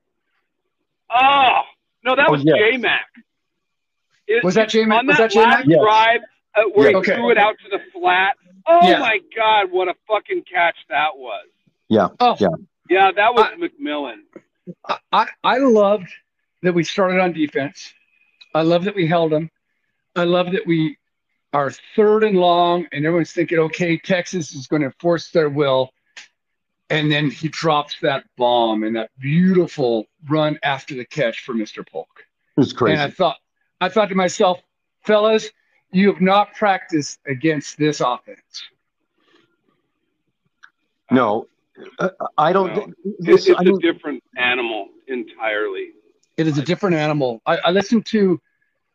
Oh 1.11 1.63
no, 2.05 2.17
that 2.17 2.29
Oh, 2.29 2.33
was 2.33 2.45
yes. 2.45 2.57
J 2.59 2.77
Mac. 2.77 3.07
Was 4.45 4.55
that 4.55 4.69
J-Mac? 4.69 5.01
On 5.01 5.07
Was 5.09 5.17
that, 5.17 5.23
that 5.25 5.31
J-Mac? 5.33 5.57
last 5.59 5.69
Yes. 5.69 5.81
drive 5.81 6.21
uh, 6.55 6.63
where 6.75 6.87
Yeah. 6.87 6.91
he 6.91 6.97
Okay. 6.99 7.15
threw 7.17 7.31
it 7.31 7.39
out 7.39 7.57
to 7.65 7.69
the 7.69 7.81
flat? 7.93 8.37
Oh 8.67 8.89
Yeah. 8.89 9.01
my 9.01 9.19
God, 9.35 9.73
what 9.73 9.89
a 9.89 9.95
fucking 10.07 10.45
catch 10.45 10.77
that 10.89 11.17
was! 11.17 11.47
Oh, 12.21 12.37
Yeah. 12.39 12.49
Yeah, 12.89 13.11
that 13.11 13.35
was 13.35 13.47
I- 13.47 13.57
McMillan. 13.57 14.21
I, 14.89 14.99
I 15.13 15.27
I 15.43 15.59
loved 15.59 16.09
that 16.63 16.75
we 16.75 16.85
started 16.85 17.21
on 17.21 17.33
defense. 17.33 17.93
I 18.55 18.63
love 18.63 18.85
that 18.85 18.95
we 18.95 19.07
held 19.07 19.33
them. 19.33 19.51
I 20.17 20.25
love 20.25 20.53
that 20.53 20.67
we 20.67 20.99
are 21.53 21.71
third 21.97 22.25
and 22.25 22.37
long, 22.37 22.87
and 22.93 23.05
everyone's 23.05 23.33
thinking, 23.33 23.59
okay, 23.59 23.97
Texas 23.97 24.55
is 24.55 24.67
going 24.67 24.83
to 24.83 24.93
force 25.01 25.31
their 25.31 25.49
will. 25.49 25.91
And 26.89 27.11
then 27.11 27.31
he 27.31 27.49
drops 27.49 27.97
that 28.03 28.25
bomb 28.37 28.83
and 28.83 28.97
that 28.97 29.11
beautiful 29.19 30.07
run 30.29 30.59
after 30.63 30.95
the 30.95 31.05
catch 31.05 31.41
for 31.41 31.55
Mr. 31.55 31.89
Polk. 31.89 32.09
it 32.57 32.61
was 32.61 32.73
crazy 32.73 32.95
And 32.95 33.03
I 33.03 33.11
thought, 33.11 33.37
I 33.81 33.89
thought 33.89 34.09
to 34.09 34.17
myself, 34.17 34.61
fellas, 35.03 35.49
you 35.93 36.13
have 36.13 36.21
not 36.21 36.55
practiced 36.55 37.21
against 37.27 37.79
this 37.79 38.01
offense. 38.01 38.65
no 41.11 41.47
uh, 41.99 42.11
i 42.39 42.53
don't 42.53 42.75
No. 42.75 42.93
This, 43.19 43.49
it's 43.49 43.59
I 43.59 43.65
mean, 43.65 43.77
a 43.77 43.79
different 43.79 44.23
animal 44.37 44.89
entirely. 45.09 45.91
It 46.41 46.47
is 46.47 46.57
a 46.57 46.63
different 46.63 46.97
animal. 46.97 47.43
I, 47.45 47.59
I 47.67 47.71
listened 47.71 48.07
to 48.07 48.41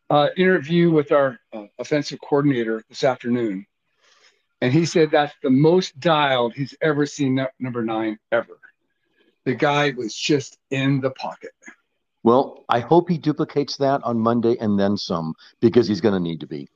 uh, 0.10 0.30
interview 0.36 0.90
with 0.90 1.12
our 1.12 1.40
uh, 1.54 1.66
offensive 1.78 2.20
coordinator 2.20 2.82
this 2.90 3.04
afternoon, 3.04 3.68
and 4.62 4.74
he 4.74 4.84
said 4.84 5.12
that's 5.12 5.36
the 5.44 5.52
most 5.52 6.00
dialed 6.00 6.56
he's 6.56 6.74
ever 6.82 7.06
seen 7.06 7.36
nu- 7.36 7.46
number 7.60 7.84
nine 7.84 8.18
ever. 8.32 8.58
The 9.44 9.54
guy 9.54 9.92
was 9.96 10.16
just 10.16 10.58
in 10.72 11.02
the 11.02 11.12
pocket. 11.12 11.52
Well, 12.24 12.66
I 12.68 12.80
hope 12.80 13.10
he 13.10 13.20
duplicates 13.20 13.78
that 13.78 14.02
on 14.04 14.18
Monday 14.18 14.58
and 14.60 14.80
then 14.80 14.98
some 14.98 15.36
because 15.60 15.88
he's 15.88 16.02
going 16.02 16.16
to 16.16 16.20
need 16.20 16.40
to 16.40 16.48
be. 16.48 16.68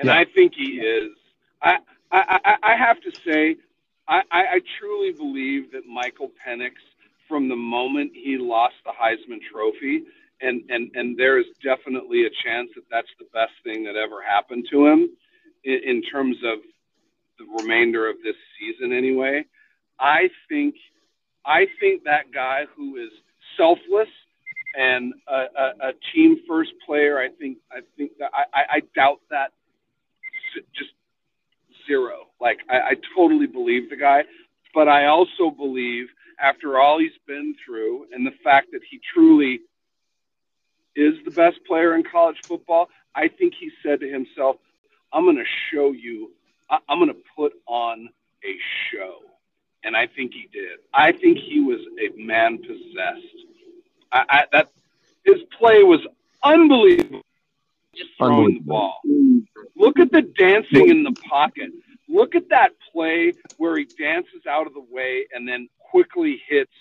and 0.00 0.08
Yeah. 0.08 0.18
I 0.18 0.24
think 0.24 0.54
he 0.56 0.80
is. 0.80 1.12
I 1.62 1.78
I, 2.10 2.40
I, 2.44 2.72
I 2.72 2.76
have 2.76 3.00
to 3.02 3.12
say, 3.24 3.58
I, 4.08 4.22
I, 4.32 4.40
I 4.54 4.60
truly 4.80 5.12
believe 5.12 5.70
that 5.70 5.86
Michael 5.86 6.32
Penix, 6.44 6.72
from 7.28 7.48
the 7.48 7.56
moment 7.56 8.12
he 8.14 8.36
lost 8.38 8.74
the 8.84 8.92
Heisman 8.92 9.40
Trophy, 9.50 10.04
and 10.40 10.62
and 10.68 10.90
and 10.94 11.16
there 11.16 11.38
is 11.38 11.46
definitely 11.62 12.26
a 12.26 12.30
chance 12.44 12.70
that 12.74 12.84
that's 12.90 13.08
the 13.18 13.26
best 13.32 13.52
thing 13.62 13.84
that 13.84 13.96
ever 13.96 14.22
happened 14.22 14.66
to 14.70 14.86
him, 14.86 15.10
in, 15.64 15.80
in 15.84 16.02
terms 16.02 16.36
of 16.44 16.58
the 17.38 17.62
remainder 17.62 18.08
of 18.08 18.16
this 18.22 18.36
season. 18.58 18.92
Anyway, 18.92 19.44
I 19.98 20.28
think 20.48 20.74
I 21.44 21.66
think 21.80 22.04
that 22.04 22.32
guy 22.32 22.66
who 22.76 22.96
is 22.96 23.10
selfless 23.56 24.08
and 24.76 25.14
a, 25.28 25.32
a, 25.32 25.88
a 25.88 25.92
team 26.12 26.38
first 26.48 26.72
player. 26.86 27.18
I 27.18 27.28
think 27.28 27.58
I 27.70 27.80
think 27.96 28.12
that 28.18 28.30
I, 28.34 28.76
I, 28.76 28.80
doubt 28.94 29.20
that 29.30 29.52
just 30.74 30.90
zero. 31.86 32.28
Like 32.40 32.58
I, 32.68 32.76
I 32.76 32.94
totally 33.16 33.46
believe 33.46 33.90
the 33.90 33.96
guy, 33.96 34.24
but 34.74 34.88
I 34.88 35.06
also 35.06 35.50
believe 35.50 36.06
after 36.40 36.78
all 36.78 36.98
he's 36.98 37.18
been 37.26 37.54
through 37.64 38.06
and 38.12 38.26
the 38.26 38.34
fact 38.42 38.68
that 38.72 38.80
he 38.88 39.00
truly 39.12 39.60
is 40.96 41.14
the 41.24 41.30
best 41.30 41.58
player 41.66 41.94
in 41.94 42.04
college 42.04 42.36
football, 42.44 42.88
I 43.14 43.28
think 43.28 43.54
he 43.58 43.70
said 43.82 44.00
to 44.00 44.08
himself, 44.08 44.56
"I'm 45.12 45.24
going 45.24 45.36
to 45.36 45.44
show 45.72 45.92
you. 45.92 46.32
I, 46.70 46.78
I'm 46.88 46.98
going 46.98 47.12
to 47.12 47.20
put 47.36 47.52
on 47.66 48.08
a 48.44 48.56
show." 48.90 49.18
And 49.82 49.96
I 49.96 50.06
think 50.06 50.32
he 50.32 50.48
did. 50.52 50.78
I 50.94 51.12
think 51.12 51.38
he 51.38 51.60
was 51.60 51.80
a 52.00 52.16
man 52.16 52.58
possessed. 52.58 53.36
I, 54.10 54.24
I, 54.30 54.44
that 54.52 54.70
his 55.24 55.42
play 55.58 55.82
was 55.82 56.00
unbelievable. 56.42 57.22
Just 57.94 58.10
throwing 58.18 58.54
the 58.54 58.60
ball. 58.60 59.00
Look 59.76 59.98
at 59.98 60.10
the 60.10 60.22
dancing 60.22 60.88
in 60.88 61.02
the 61.02 61.12
pocket. 61.28 61.70
Look 62.08 62.34
at 62.34 62.48
that 62.48 62.72
play 62.92 63.32
where 63.58 63.76
he 63.76 63.84
dances 63.84 64.46
out 64.48 64.66
of 64.66 64.74
the 64.74 64.84
way 64.90 65.26
and 65.32 65.46
then 65.46 65.68
quickly 65.90 66.42
hits 66.48 66.72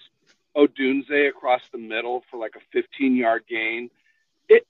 Odunze 0.55 1.27
across 1.27 1.61
the 1.71 1.77
middle 1.77 2.23
for 2.29 2.37
like 2.37 2.55
a 2.55 2.61
15 2.71 3.15
yard 3.15 3.43
gain. 3.47 3.89
It, 4.49 4.67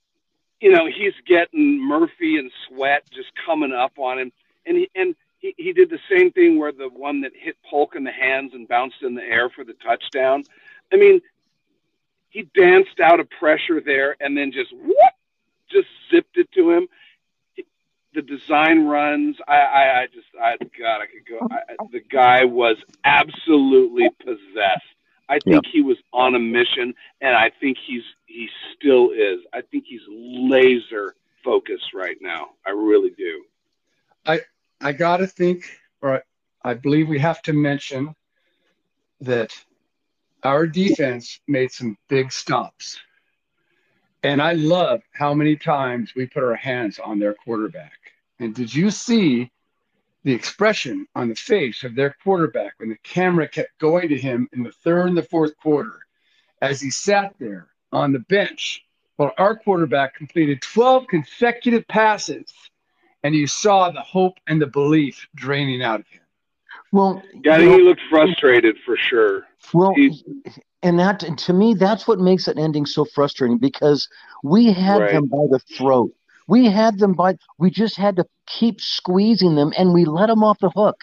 you 0.61 0.71
know, 0.71 0.85
he's 0.85 1.13
getting 1.27 1.79
Murphy 1.85 2.37
and 2.37 2.51
Sweat 2.67 3.03
just 3.11 3.31
coming 3.45 3.73
up 3.73 3.97
on 3.97 4.19
him, 4.19 4.31
and 4.65 4.77
he 4.77 4.89
and 4.95 5.15
he, 5.39 5.53
he 5.57 5.73
did 5.73 5.89
the 5.89 5.99
same 6.09 6.31
thing 6.31 6.57
where 6.57 6.71
the 6.71 6.89
one 6.89 7.21
that 7.21 7.33
hit 7.35 7.57
Polk 7.69 7.95
in 7.95 8.03
the 8.03 8.11
hands 8.11 8.53
and 8.53 8.67
bounced 8.67 9.01
in 9.01 9.13
the 9.13 9.23
air 9.23 9.49
for 9.49 9.63
the 9.63 9.73
touchdown. 9.73 10.43
I 10.91 10.95
mean, 10.95 11.21
he 12.29 12.49
danced 12.55 12.99
out 12.99 13.19
of 13.19 13.29
pressure 13.29 13.81
there 13.81 14.15
and 14.19 14.35
then 14.37 14.51
just 14.51 14.73
whoop, 14.73 14.97
just 15.69 15.87
zipped 16.09 16.37
it 16.37 16.51
to 16.53 16.71
him. 16.71 16.87
The 18.13 18.21
design 18.21 18.85
runs. 18.85 19.37
I, 19.47 19.57
I, 19.57 20.01
I 20.01 20.07
just, 20.07 20.27
I 20.41 20.57
God, 20.57 21.01
I 21.01 21.05
could 21.07 21.27
go. 21.27 21.47
I, 21.51 21.75
the 21.91 22.01
guy 22.01 22.45
was 22.45 22.77
absolutely 23.03 24.09
possessed. 24.23 24.83
I 25.29 25.39
think 25.39 25.65
he 25.71 25.81
was 25.81 25.97
on 26.11 26.35
a 26.35 26.39
mission, 26.39 26.93
and 27.21 27.35
I 27.35 27.49
think 27.59 27.77
he's 27.85 28.03
he 28.25 28.49
still 28.75 29.11
is. 29.11 29.39
I 29.53 29.61
think 29.61 29.85
he's 29.87 30.01
laser 30.09 31.15
focused 31.43 31.93
right 31.93 32.17
now. 32.21 32.49
I 32.65 32.71
really 32.71 33.11
do. 33.17 33.43
I 34.25 34.41
I 34.81 34.91
gotta 34.91 35.27
think, 35.27 35.65
or 36.01 36.23
I 36.61 36.73
believe 36.73 37.07
we 37.07 37.19
have 37.19 37.41
to 37.43 37.53
mention 37.53 38.15
that 39.21 39.53
our 40.43 40.67
defense 40.67 41.39
made 41.47 41.71
some 41.71 41.97
big 42.09 42.31
stops. 42.31 42.99
And 44.23 44.41
I 44.41 44.53
love 44.53 45.01
how 45.11 45.33
many 45.33 45.57
times 45.57 46.15
we 46.15 46.25
put 46.25 46.43
our 46.43 46.55
hands 46.55 46.97
on 46.97 47.19
their 47.19 47.33
quarterback. 47.33 47.99
And 48.39 48.55
did 48.55 48.73
you 48.73 48.89
see 48.89 49.51
the 50.23 50.33
expression 50.33 51.05
on 51.13 51.27
the 51.27 51.35
face 51.35 51.83
of 51.83 51.95
their 51.95 52.15
quarterback 52.23 52.73
when 52.77 52.89
the 52.89 52.97
camera 53.03 53.47
kept 53.47 53.77
going 53.79 54.07
to 54.09 54.17
him 54.17 54.47
in 54.53 54.63
the 54.63 54.71
third 54.71 55.09
and 55.09 55.17
the 55.17 55.23
fourth 55.23 55.57
quarter 55.57 55.99
as 56.61 56.79
he 56.79 56.89
sat 56.89 57.35
there 57.39 57.67
on 57.91 58.13
the 58.13 58.19
bench 58.19 58.85
while 59.17 59.33
our 59.37 59.55
quarterback 59.55 60.15
completed 60.15 60.61
12 60.61 61.07
consecutive 61.07 61.85
passes 61.89 62.51
and 63.23 63.35
you 63.35 63.45
saw 63.45 63.91
the 63.91 64.01
hope 64.01 64.37
and 64.47 64.61
the 64.61 64.67
belief 64.67 65.27
draining 65.35 65.83
out 65.83 65.99
of 65.99 66.07
him. 66.07 66.21
Well, 66.91 67.23
yeah, 67.43 67.59
he 67.59 67.81
looked 67.81 68.01
frustrated 68.09 68.77
for 68.85 68.95
sure. 68.95 69.47
Well, 69.73 69.93
He's, 69.95 70.23
and 70.81 70.99
that 70.99 71.19
to 71.19 71.53
me, 71.53 71.73
that's 71.73 72.07
what 72.07 72.19
makes 72.19 72.47
an 72.47 72.59
ending 72.59 72.85
so 72.85 73.05
frustrating 73.05 73.57
because 73.57 74.07
we 74.43 74.71
had 74.71 75.01
right. 75.01 75.13
them 75.13 75.27
by 75.27 75.45
the 75.49 75.59
throat. 75.59 76.13
We 76.47 76.65
had 76.65 76.99
them 76.99 77.13
by. 77.13 77.37
We 77.57 77.71
just 77.71 77.95
had 77.95 78.17
to 78.17 78.25
keep 78.47 78.81
squeezing 78.81 79.55
them, 79.55 79.73
and 79.77 79.93
we 79.93 80.05
let 80.05 80.27
them 80.27 80.43
off 80.43 80.59
the 80.59 80.69
hook. 80.69 80.97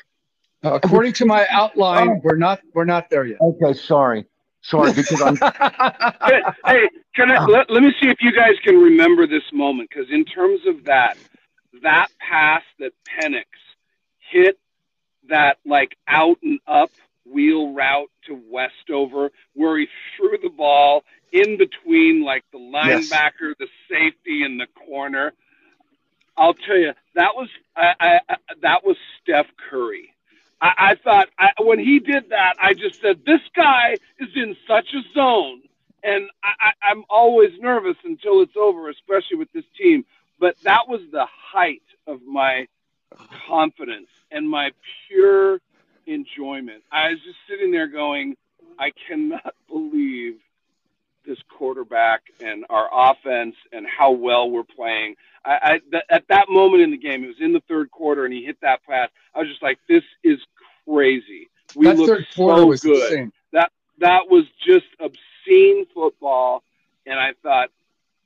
Uh, 0.63 0.79
according 0.83 1.15
to 1.15 1.25
my 1.25 1.47
outline, 1.51 2.09
oh. 2.11 2.21
we're 2.23 2.37
not 2.37 2.61
we're 2.75 2.85
not 2.85 3.09
there 3.09 3.25
yet. 3.25 3.39
Okay, 3.41 3.73
sorry, 3.73 4.27
sorry 4.61 4.93
because 4.93 5.23
I'm. 5.23 5.37
hey, 6.67 6.89
can 7.15 7.31
I 7.31 7.45
let, 7.47 7.71
let 7.71 7.83
me 7.83 7.95
see 8.01 8.09
if 8.09 8.19
you 8.21 8.33
guys 8.33 8.57
can 8.63 8.77
remember 8.77 9.27
this 9.27 9.43
moment 9.53 9.89
because 9.89 10.11
in 10.11 10.27
terms 10.27 10.61
of 10.67 10.85
that, 10.85 11.17
that 11.83 12.09
pass 12.19 12.63
that 12.79 12.93
Penix 13.09 13.45
hit 14.19 14.59
that 15.31 15.57
like 15.65 15.97
out 16.07 16.37
and 16.43 16.61
up 16.67 16.91
wheel 17.33 17.73
route 17.73 18.11
to 18.27 18.41
Westover 18.51 19.31
where 19.55 19.79
he 19.79 19.89
threw 20.17 20.37
the 20.43 20.51
ball 20.51 21.05
in 21.33 21.57
between 21.57 22.25
like 22.25 22.45
the 22.53 22.59
linebacker, 22.59 23.51
yes. 23.51 23.57
the 23.59 23.69
safety, 23.89 24.43
and 24.43 24.61
the 24.61 24.67
corner. 24.87 25.33
I'll 26.37 26.55
tell 26.55 26.77
you 26.77 26.93
that 27.15 27.35
was 27.35 27.49
I, 27.77 28.21
I, 28.29 28.37
that 28.63 28.85
was 28.85 28.97
Steph 29.23 29.47
Curry. 29.69 30.15
I, 30.61 30.73
I 30.79 30.95
thought 30.97 31.29
I, 31.39 31.51
when 31.61 31.79
he 31.79 31.99
did 31.99 32.31
that, 32.31 32.55
I 32.61 32.75
just 32.75 33.01
said 33.01 33.21
this 33.25 33.41
guy 33.55 33.97
is 34.19 34.29
in 34.35 34.57
such 34.67 34.95
a 34.95 35.03
zone, 35.15 35.63
and 36.03 36.29
I, 36.43 36.53
I, 36.61 36.91
I'm 36.91 37.05
always 37.09 37.51
nervous 37.61 37.97
until 38.05 38.43
it's 38.43 38.57
over, 38.57 38.89
especially 38.89 39.37
with 39.37 39.53
this 39.53 39.65
team. 39.79 40.05
But 40.39 40.57
that 40.63 40.89
was 40.89 41.01
the 41.13 41.27
height 41.27 41.83
of 42.07 42.23
my 42.23 42.67
confidence 43.47 44.09
and 44.31 44.49
my 44.49 44.71
pure 45.09 45.61
enjoyment. 46.11 46.83
I 46.91 47.11
was 47.11 47.19
just 47.25 47.39
sitting 47.49 47.71
there 47.71 47.87
going, 47.87 48.37
I 48.79 48.93
cannot 49.09 49.55
believe 49.69 50.39
this 51.27 51.39
quarterback 51.57 52.23
and 52.41 52.65
our 52.71 52.89
offense 52.93 53.55
and 53.73 53.87
how 53.87 54.11
well 54.11 54.51
we're 54.51 54.65
playing. 54.65 55.15
I, 55.45 55.59
I 55.63 55.81
th- 55.91 56.05
at 56.11 56.25
that 56.29 56.49
moment 56.49 56.83
in 56.83 56.91
the 56.91 56.97
game, 56.97 57.25
it 57.25 57.29
was 57.29 57.41
in 57.41 57.53
the 57.53 57.63
third 57.69 57.91
quarter, 57.91 58.25
and 58.25 58.35
he 58.35 58.45
hit 58.45 58.57
that 58.63 58.81
pass. 58.89 59.09
I 59.35 59.41
was 59.41 59.49
just 59.49 59.63
like, 59.63 59.79
"This 59.89 60.03
is 60.25 60.39
crazy." 60.89 61.49
We 61.77 61.87
that 61.87 61.97
looked 61.97 62.35
so 62.35 62.67
was 62.67 62.81
good. 62.81 63.13
Insane. 63.13 63.33
That 63.53 63.71
that 63.99 64.29
was 64.29 64.45
just 64.67 64.87
obscene 64.99 65.87
football, 65.95 66.63
and 67.07 67.19
I 67.19 67.33
thought, 67.43 67.69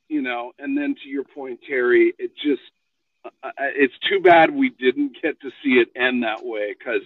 you 0.09 0.23
know. 0.23 0.53
And 0.59 0.77
then 0.77 0.95
to 1.03 1.09
your 1.09 1.25
point, 1.25 1.61
Terry, 1.69 2.15
it 2.19 2.35
just 2.37 2.63
uh, 3.25 3.29
uh 3.43 3.51
it's 3.59 3.95
too 4.09 4.21
bad 4.21 4.51
we 4.51 4.71
didn't 4.71 5.17
get 5.21 5.41
to 5.41 5.51
see 5.63 5.75
it 5.75 5.89
end 5.95 6.23
that 6.23 6.45
way 6.45 6.75
because 6.77 7.03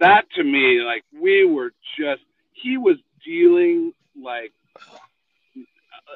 that 0.00 0.26
to 0.36 0.44
me, 0.44 0.80
like 0.80 1.04
we 1.12 1.44
were 1.44 1.72
just 1.98 2.22
he 2.52 2.76
was 2.76 2.96
dealing 3.24 3.92
like 4.20 4.52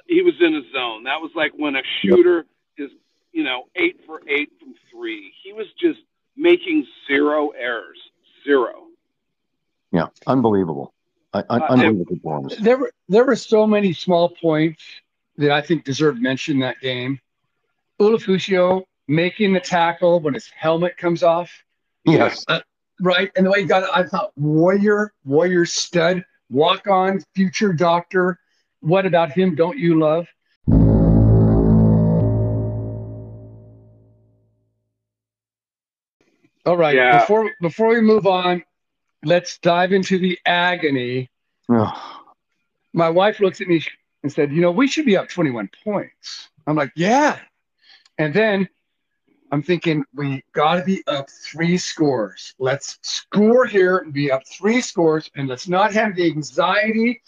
he 0.06 0.22
was 0.22 0.34
in 0.40 0.54
a 0.54 0.62
zone. 0.72 1.04
That 1.04 1.20
was 1.20 1.30
like 1.34 1.52
when 1.56 1.76
a 1.76 1.82
shooter 2.00 2.46
is, 2.76 2.90
you 3.32 3.44
know, 3.44 3.64
eight 3.76 4.00
for 4.06 4.20
eight 4.28 4.50
from 4.58 4.74
three. 4.90 5.32
He 5.42 5.52
was 5.52 5.66
just 5.80 6.00
making 6.36 6.86
zero 7.06 7.50
errors, 7.50 7.98
zero. 8.44 8.86
Yeah, 9.92 10.06
unbelievable. 10.26 10.92
I, 11.32 11.44
I, 11.48 11.56
uh, 11.58 11.66
unbelievable 11.70 12.06
performance. 12.06 12.56
There 12.56 12.78
were 12.78 12.92
there 13.08 13.24
were 13.24 13.36
so 13.36 13.66
many 13.66 13.92
small 13.92 14.30
points 14.30 14.82
that 15.36 15.50
I 15.50 15.60
think 15.60 15.84
deserved 15.84 16.20
mention 16.20 16.54
in 16.56 16.60
that 16.60 16.80
game. 16.80 17.20
Ulofoshio 18.00 18.84
making 19.08 19.52
the 19.52 19.60
tackle 19.60 20.20
when 20.20 20.34
his 20.34 20.48
helmet 20.56 20.96
comes 20.96 21.22
off. 21.22 21.50
Yes. 22.04 22.44
Uh, 22.48 22.60
right? 23.00 23.30
And 23.36 23.46
the 23.46 23.50
way 23.50 23.62
he 23.62 23.66
got 23.66 23.82
it, 23.82 23.88
I 23.92 24.04
thought 24.04 24.32
warrior, 24.36 25.12
warrior 25.24 25.66
stud, 25.66 26.24
walk 26.50 26.86
on, 26.86 27.20
future 27.34 27.72
doctor. 27.72 28.38
What 28.80 29.06
about 29.06 29.32
him? 29.32 29.54
Don't 29.54 29.78
you 29.78 29.98
love? 29.98 30.26
All 36.66 36.76
right. 36.76 36.94
Yeah. 36.94 37.20
Before 37.20 37.50
before 37.60 37.88
we 37.88 38.00
move 38.00 38.26
on, 38.26 38.62
let's 39.24 39.58
dive 39.58 39.92
into 39.92 40.18
the 40.18 40.38
agony. 40.46 41.30
My 42.92 43.08
wife 43.08 43.40
looks 43.40 43.60
at 43.60 43.66
me 43.66 43.82
and 44.22 44.32
said, 44.32 44.52
"You 44.52 44.60
know, 44.60 44.70
we 44.70 44.86
should 44.86 45.06
be 45.06 45.16
up 45.16 45.28
21 45.28 45.70
points." 45.84 46.48
I'm 46.66 46.76
like, 46.76 46.92
"Yeah." 46.94 47.38
And 48.18 48.34
then 48.34 48.68
I'm 49.50 49.62
thinking 49.62 50.04
we 50.14 50.44
got 50.52 50.76
to 50.76 50.84
be 50.84 51.02
up 51.06 51.28
three 51.28 51.76
scores. 51.76 52.54
Let's 52.58 52.98
score 53.02 53.66
here 53.66 53.98
and 53.98 54.12
be 54.12 54.30
up 54.30 54.46
three 54.46 54.80
scores, 54.80 55.30
and 55.34 55.48
let's 55.48 55.68
not 55.68 55.92
have 55.92 56.14
the 56.14 56.26
anxiety 56.26 57.20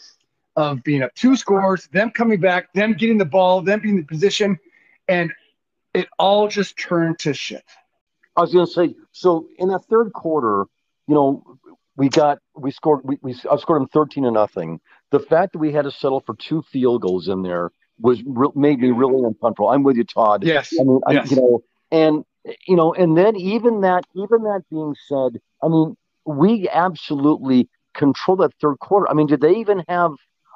of 0.55 0.83
being 0.85 1.03
up 1.03 1.15
two 1.15 1.35
scores, 1.35 1.89
them 1.89 2.11
coming 2.11 2.39
back, 2.39 2.73
them 2.75 2.93
getting 2.93 3.19
the 3.19 3.25
ball, 3.25 3.63
them 3.63 3.81
being 3.81 3.97
in 3.97 4.01
the 4.03 4.07
position, 4.07 4.59
and 5.09 5.33
it 5.95 6.09
all 6.19 6.47
just 6.47 6.79
turned 6.79 7.19
to 7.21 7.35
shit. 7.35 7.65
I 8.37 8.43
was 8.43 8.53
going 8.53 8.67
to 8.67 8.73
say, 8.73 8.95
so 9.11 9.49
in 9.59 9.69
that 9.69 9.85
third 9.91 10.13
quarter, 10.13 10.67
you 11.07 11.15
know, 11.15 11.59
we 11.97 12.09
got 12.09 12.39
we 12.57 12.71
scored 12.71 13.01
we, 13.05 13.19
we 13.21 13.35
I 13.51 13.57
scored 13.57 13.83
them 13.83 13.89
thirteen 13.89 14.25
to 14.25 14.31
nothing. 14.31 14.81
The 15.11 15.21
fact 15.21 15.53
that 15.53 15.59
we 15.59 15.73
had 15.73 15.85
to 15.85 15.91
settle 15.91 16.21
for 16.21 16.35
two 16.37 16.63
field 16.63 17.03
goals 17.03 17.29
in 17.29 17.43
there 17.43 17.71
was 18.01 18.23
re- 18.25 18.49
made 18.55 18.79
me 18.79 18.91
really 18.91 19.23
uncomfortable. 19.23 19.69
I'm 19.69 19.83
with 19.83 19.97
you, 19.97 20.05
Todd. 20.05 20.45
Yes. 20.45 20.73
I 20.79 20.85
mean, 20.85 21.01
yes. 21.11 21.31
I, 21.31 21.35
you 21.35 21.37
know, 21.37 21.63
and 21.93 22.25
you 22.67 22.75
know, 22.75 22.93
and 22.93 23.17
then 23.17 23.37
even 23.37 23.83
that, 23.83 24.05
even 24.17 24.43
that 24.43 24.63
being 24.71 24.97
said, 25.07 25.41
I 25.63 25.69
mean, 25.69 25.97
we 26.25 26.69
absolutely 26.69 27.69
control 27.95 28.37
that 28.39 28.53
third 28.61 28.79
quarter. 28.81 29.09
I 29.09 29.15
mean, 29.15 29.29
did 29.29 29.41
they 29.41 29.57
even 29.57 29.85
have? 29.89 30.13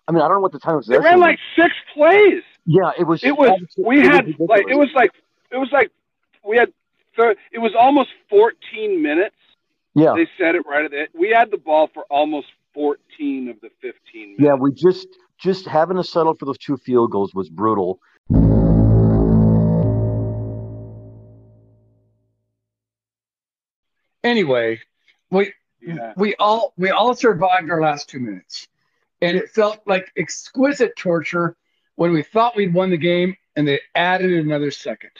I 0.08 0.12
mean, 0.12 0.22
I 0.22 0.28
don't 0.28 0.36
know 0.36 0.40
what 0.40 0.52
the 0.52 0.58
time 0.58 0.76
was. 0.76 0.86
They 0.86 0.98
ran 0.98 1.20
like 1.20 1.38
six 1.56 1.74
plays. 1.94 2.42
Yeah, 2.64 2.90
it 2.98 3.04
was. 3.04 3.22
It 3.22 3.36
was. 3.36 3.60
We 3.78 4.00
it 4.00 4.06
had 4.06 4.26
was 4.38 4.48
like 4.48 4.64
it 4.68 4.76
was 4.76 4.88
like 4.94 5.12
it 5.52 5.56
was 5.56 5.68
like 5.72 5.90
we 6.44 6.56
had. 6.56 6.72
Thir- 7.16 7.36
it 7.50 7.60
was 7.60 7.72
almost 7.78 8.10
14 8.28 9.02
minutes. 9.02 9.36
Yeah, 9.94 10.12
they 10.14 10.28
said 10.38 10.54
it 10.54 10.66
right 10.66 10.84
at 10.84 10.90
the. 10.90 11.06
We 11.18 11.30
had 11.30 11.50
the 11.50 11.56
ball 11.56 11.88
for 11.92 12.04
almost 12.10 12.48
14 12.74 13.48
of 13.48 13.60
the 13.60 13.70
15 13.80 13.92
minutes. 14.14 14.36
Yeah, 14.38 14.54
we 14.54 14.72
just 14.72 15.08
just 15.38 15.66
having 15.66 15.96
to 15.96 16.04
settle 16.04 16.34
for 16.34 16.44
those 16.44 16.58
two 16.58 16.76
field 16.76 17.10
goals 17.10 17.34
was 17.34 17.48
brutal. 17.48 18.00
Anyway, 24.26 24.80
we 25.30 25.52
yeah. 25.80 26.12
we 26.16 26.34
all 26.40 26.74
we 26.76 26.90
all 26.90 27.14
survived 27.14 27.70
our 27.70 27.80
last 27.80 28.08
two 28.08 28.18
minutes, 28.18 28.66
and 29.22 29.36
it 29.36 29.50
felt 29.50 29.78
like 29.86 30.10
exquisite 30.18 30.96
torture 30.96 31.56
when 31.94 32.12
we 32.12 32.24
thought 32.24 32.56
we'd 32.56 32.74
won 32.74 32.90
the 32.90 32.96
game 32.96 33.36
and 33.54 33.68
they 33.68 33.80
added 33.94 34.32
another 34.32 34.72
second. 34.72 35.10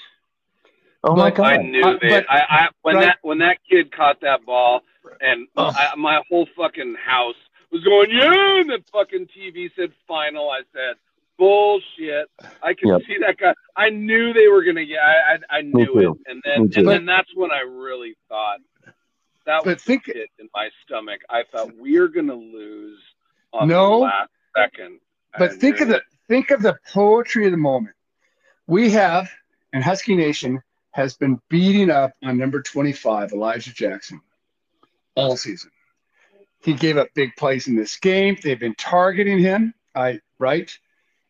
Oh 1.05 1.15
my 1.15 1.31
god! 1.31 1.47
I 1.47 1.57
knew 1.59 1.85
uh, 1.85 1.99
But, 2.01 2.27
I, 2.29 2.41
I 2.49 2.69
when 2.83 2.97
right. 2.97 3.05
that 3.05 3.19
when 3.23 3.39
that 3.39 3.59
kid 3.71 3.93
caught 3.93 4.21
that 4.23 4.45
ball 4.45 4.81
and 5.21 5.47
oh. 5.57 5.73
I, 5.73 5.95
my 5.97 6.21
whole 6.29 6.49
fucking 6.57 6.97
house 6.97 7.37
was 7.71 7.85
going 7.85 8.11
yeah, 8.11 8.61
and 8.61 8.69
the 8.69 8.83
fucking 8.91 9.29
TV 9.29 9.71
said 9.77 9.93
final. 10.09 10.51
I 10.51 10.63
said 10.73 10.97
bullshit. 11.39 12.29
I 12.61 12.75
could 12.75 12.89
yep. 12.89 13.03
see 13.07 13.19
that 13.21 13.37
guy. 13.39 13.55
I 13.77 13.91
knew 13.91 14.33
they 14.33 14.49
were 14.49 14.65
gonna 14.65 14.85
get. 14.85 14.99
I 14.99 15.35
I, 15.35 15.59
I 15.59 15.63
knew 15.63 15.99
it, 15.99 16.31
and 16.31 16.43
then 16.45 16.73
and 16.75 16.89
then 16.89 17.07
that's 17.07 17.31
when 17.37 17.53
I 17.53 17.61
really 17.61 18.17
thought 18.29 18.59
that 19.47 19.63
but 19.65 19.77
was 19.77 19.83
think, 19.83 20.07
hit 20.07 20.31
in 20.39 20.49
my 20.55 20.69
stomach. 20.85 21.21
I 21.31 21.45
thought 21.51 21.71
we're 21.77 22.09
gonna 22.09 22.35
lose 22.35 23.01
on 23.53 23.69
no, 23.69 23.91
the 23.91 23.97
last 23.97 24.31
second. 24.57 25.01
But 25.39 25.53
and 25.53 25.61
think 25.61 25.81
of 25.81 25.89
the 25.89 26.03
think 26.29 26.51
of 26.51 26.63
the 26.63 26.77
poetry 26.93 27.47
of 27.47 27.53
the 27.53 27.59
moment. 27.59 27.95
We 28.67 28.91
have, 28.91 29.31
and 29.73 29.83
Husky 29.83 30.17
Nation 30.17 30.61
has 30.91 31.17
been 31.17 31.41
beating 31.49 31.91
up 31.91 32.13
on 32.25 32.37
number 32.39 32.61
25, 32.63 33.33
Elijah 33.33 33.73
Jackson, 33.73 34.21
all 35.15 35.37
season. 35.37 35.71
He 36.63 36.73
gave 36.73 36.97
up 36.97 37.09
big 37.15 37.37
plays 37.37 37.69
in 37.69 37.77
this 37.77 37.97
game. 37.99 38.37
They've 38.43 38.59
been 38.59 38.75
targeting 38.75 39.39
him, 39.39 39.75
I 39.95 40.21
right, 40.39 40.77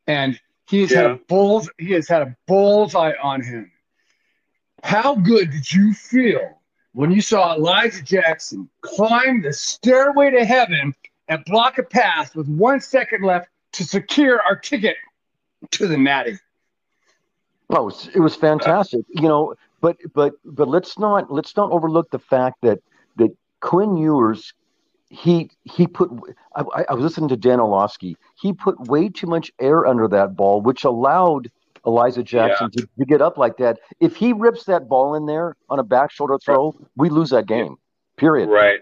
and 0.07 0.41
he 0.69 0.81
has 0.81 0.91
had 0.91 1.07
a 1.07 1.17
bulls. 1.29 1.71
He 1.79 1.93
has 1.93 2.09
had 2.09 2.23
a 2.23 2.37
bullseye 2.47 3.13
on 3.23 3.43
him. 3.43 3.71
How 4.83 5.17
good 5.17 5.51
did 5.51 5.71
you 5.71 5.93
feel 5.93 6.61
when 6.97 7.11
you 7.11 7.21
saw 7.21 7.55
Elijah 7.55 8.03
Jackson 8.03 8.71
climb 8.81 9.43
the 9.43 9.53
stairway 9.53 10.31
to 10.31 10.47
heaven 10.47 10.95
and 11.29 11.45
block 11.45 11.77
a 11.77 11.83
pass 11.83 12.35
with 12.35 12.49
one 12.49 12.81
second 12.81 13.23
left 13.23 13.51
to 13.73 13.85
secure 13.85 14.41
our 14.41 14.57
ticket 14.57 14.97
to 15.73 15.87
the 15.87 15.99
Natty? 15.99 16.39
Oh, 17.69 17.75
no, 17.75 17.81
it 17.83 17.85
was, 17.85 18.09
it 18.15 18.21
was 18.21 18.35
fantastic. 18.35 19.03
You 19.11 19.29
know, 19.29 19.55
but 19.83 19.99
but 20.15 20.37
but 20.47 20.69
let's 20.69 20.99
not 20.99 21.31
let's 21.31 21.55
not 21.55 21.71
overlook 21.71 22.11
the 22.11 22.19
fact 22.19 22.63
that 22.63 22.79
that 23.17 23.37
Quinn 23.61 23.99
Ewers 23.99 24.55
he 25.11 25.51
he 25.65 25.87
put 25.87 26.11
I, 26.55 26.63
I- 26.89 26.95
was 26.95 27.03
listening 27.03 27.29
to 27.29 27.37
Dan 27.37 27.61
Orlovsky. 27.61 28.17
He 28.41 28.55
put 28.55 28.89
way 28.89 29.11
too 29.11 29.27
much 29.27 29.53
air 29.61 29.85
under 29.85 30.09
that 30.09 30.35
ball, 30.35 30.63
which 30.63 30.85
allowed 30.85 31.51
Elijah 31.87 32.23
Jackson 32.23 32.71
to, 32.73 32.89
to 32.99 33.05
get 33.05 33.23
up 33.23 33.39
like 33.39 33.57
that. 33.59 33.79
If 34.01 34.17
he 34.17 34.33
rips 34.33 34.65
that 34.65 34.89
ball 34.89 35.15
in 35.15 35.27
there 35.27 35.57
on 35.69 35.79
a 35.79 35.85
back 35.85 36.11
shoulder 36.11 36.39
throw, 36.39 36.75
we 36.97 37.09
lose 37.09 37.31
that 37.31 37.47
game. 37.47 37.77
Period. 38.17 38.49
Right. 38.49 38.81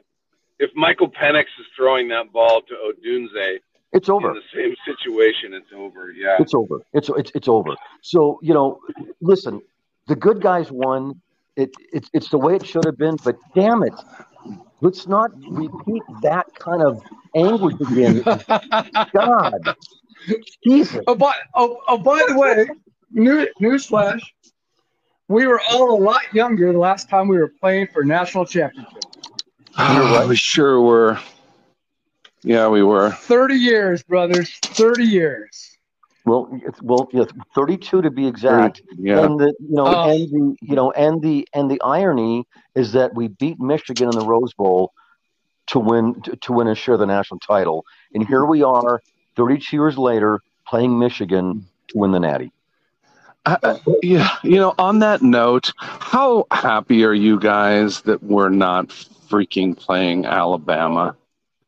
If 0.59 0.71
Michael 0.75 1.11
Penix 1.11 1.45
is 1.59 1.67
throwing 1.77 2.09
that 2.09 2.33
ball 2.33 2.63
to 2.63 2.75
Odunze 2.75 3.59
It's 3.93 4.09
in 4.09 4.15
over. 4.15 4.33
the 4.33 4.41
same 4.55 4.75
situation, 4.87 5.53
it's 5.53 5.73
over. 5.75 6.13
Yeah. 6.13 6.37
It's 6.39 6.55
over. 6.55 6.81
It's 6.93 7.11
it's 7.17 7.33
it's 7.35 7.49
over. 7.49 7.75
So 8.03 8.39
you 8.43 8.55
know, 8.55 8.81
listen, 9.21 9.61
the 10.07 10.17
good 10.17 10.41
guys 10.41 10.71
won. 10.71 11.21
It, 11.57 11.73
it 11.93 12.09
it's 12.13 12.31
the 12.31 12.39
way 12.39 12.57
it 12.57 12.67
should 12.67 12.85
have 12.85 12.97
been. 12.97 13.17
But 13.25 13.37
damn 13.55 13.83
it, 13.83 13.95
let's 14.81 15.07
not 15.07 15.31
repeat 15.49 16.03
that 16.23 16.47
kind 16.55 16.83
of 16.83 17.03
anguish 17.35 17.75
again. 17.81 18.23
God, 19.13 19.77
Jesus. 20.67 21.03
Oh, 21.07 21.15
by, 21.15 21.35
oh, 21.55 21.81
oh, 21.89 21.99
by 21.99 22.25
the 22.29 22.39
way, 22.39 22.67
new, 23.15 23.49
newsflash. 23.61 24.21
We 25.29 25.47
were 25.47 25.61
all 25.71 25.95
a 25.95 26.01
lot 26.01 26.23
younger 26.35 26.73
the 26.73 26.79
last 26.79 27.09
time 27.09 27.29
we 27.29 27.39
were 27.39 27.53
playing 27.61 27.89
for 27.89 28.05
national 28.05 28.45
championship. 28.45 29.05
Oh, 29.79 30.27
we 30.29 30.37
sure 30.37 30.81
were. 30.81 31.19
Yeah, 32.43 32.69
we 32.69 32.83
were. 32.83 33.11
30 33.11 33.55
years, 33.55 34.03
brothers. 34.03 34.59
30 34.63 35.05
years. 35.05 35.71
Well, 36.27 36.59
it's, 36.65 36.81
well, 36.81 37.09
yeah, 37.13 37.25
thirty-two 37.55 38.01
to 38.01 38.11
be 38.11 38.27
exact. 38.27 38.81
Yeah. 38.97 39.25
And 39.25 39.39
the 39.39 39.53
you 39.61 39.77
know, 39.77 39.87
Oh. 39.87 40.11
and 40.11 40.31
the 40.31 40.57
you 40.63 40.75
know, 40.75 40.91
and 40.93 41.21
the 41.21 41.47
and 41.53 41.71
the 41.71 41.79
irony 41.83 42.47
is 42.75 42.93
that 42.93 43.15
we 43.15 43.29
beat 43.29 43.61
Michigan 43.61 44.09
in 44.11 44.19
the 44.19 44.25
Rose 44.25 44.55
Bowl 44.55 44.95
to 45.67 45.79
win 45.79 46.23
to, 46.23 46.35
to 46.37 46.53
win 46.55 46.67
and 46.67 46.79
share 46.79 46.97
the 46.97 47.05
national 47.05 47.41
title, 47.41 47.85
and 48.15 48.27
here 48.27 48.47
we 48.47 48.63
are, 48.63 49.03
thirty-two 49.37 49.77
years 49.77 49.99
later, 49.99 50.41
playing 50.67 50.99
Michigan 50.99 51.67
to 51.89 51.99
win 51.99 52.11
the 52.13 52.21
Natty. 52.21 52.51
I- 53.47 53.59
I- 53.63 53.81
yeah, 54.03 54.29
you 54.43 54.57
know, 54.57 54.75
on 54.79 55.01
that 55.01 55.23
note, 55.23 55.73
how 55.79 56.47
happy 56.51 57.05
are 57.05 57.13
you 57.15 57.39
guys 57.39 58.01
that 58.03 58.23
we're 58.23 58.49
not 58.49 58.89
freaking 58.89 59.77
playing 59.77 60.25
Alabama? 60.25 61.15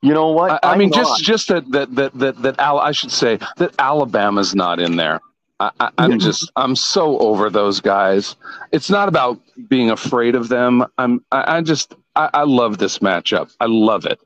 You 0.02 0.14
know 0.14 0.28
what? 0.28 0.52
I, 0.64 0.72
I 0.74 0.76
mean, 0.76 0.90
not. 0.90 0.96
just 0.98 1.24
just 1.24 1.48
that 1.48 1.70
that 1.72 1.94
that 1.96 2.18
that 2.18 2.42
that 2.42 2.58
Al, 2.60 2.78
I 2.78 2.92
should 2.92 3.10
say 3.10 3.38
that 3.58 3.74
Alabama's 3.78 4.54
not 4.54 4.78
in 4.80 4.96
there. 4.96 5.20
I, 5.58 5.70
I, 5.80 5.90
I'm 5.98 6.18
just 6.18 6.50
I'm 6.56 6.76
so 6.76 7.18
over 7.18 7.50
those 7.50 7.80
guys. 7.80 8.36
It's 8.72 8.88
not 8.90 9.08
about 9.08 9.40
being 9.68 9.90
afraid 9.90 10.34
of 10.34 10.48
them. 10.48 10.84
I'm 10.98 11.24
I, 11.32 11.56
I 11.56 11.60
just 11.62 11.94
I, 12.14 12.30
I 12.32 12.42
love 12.44 12.78
this 12.78 12.98
matchup. 13.00 13.54
I 13.60 13.66
love 13.66 14.06
it. 14.06 14.20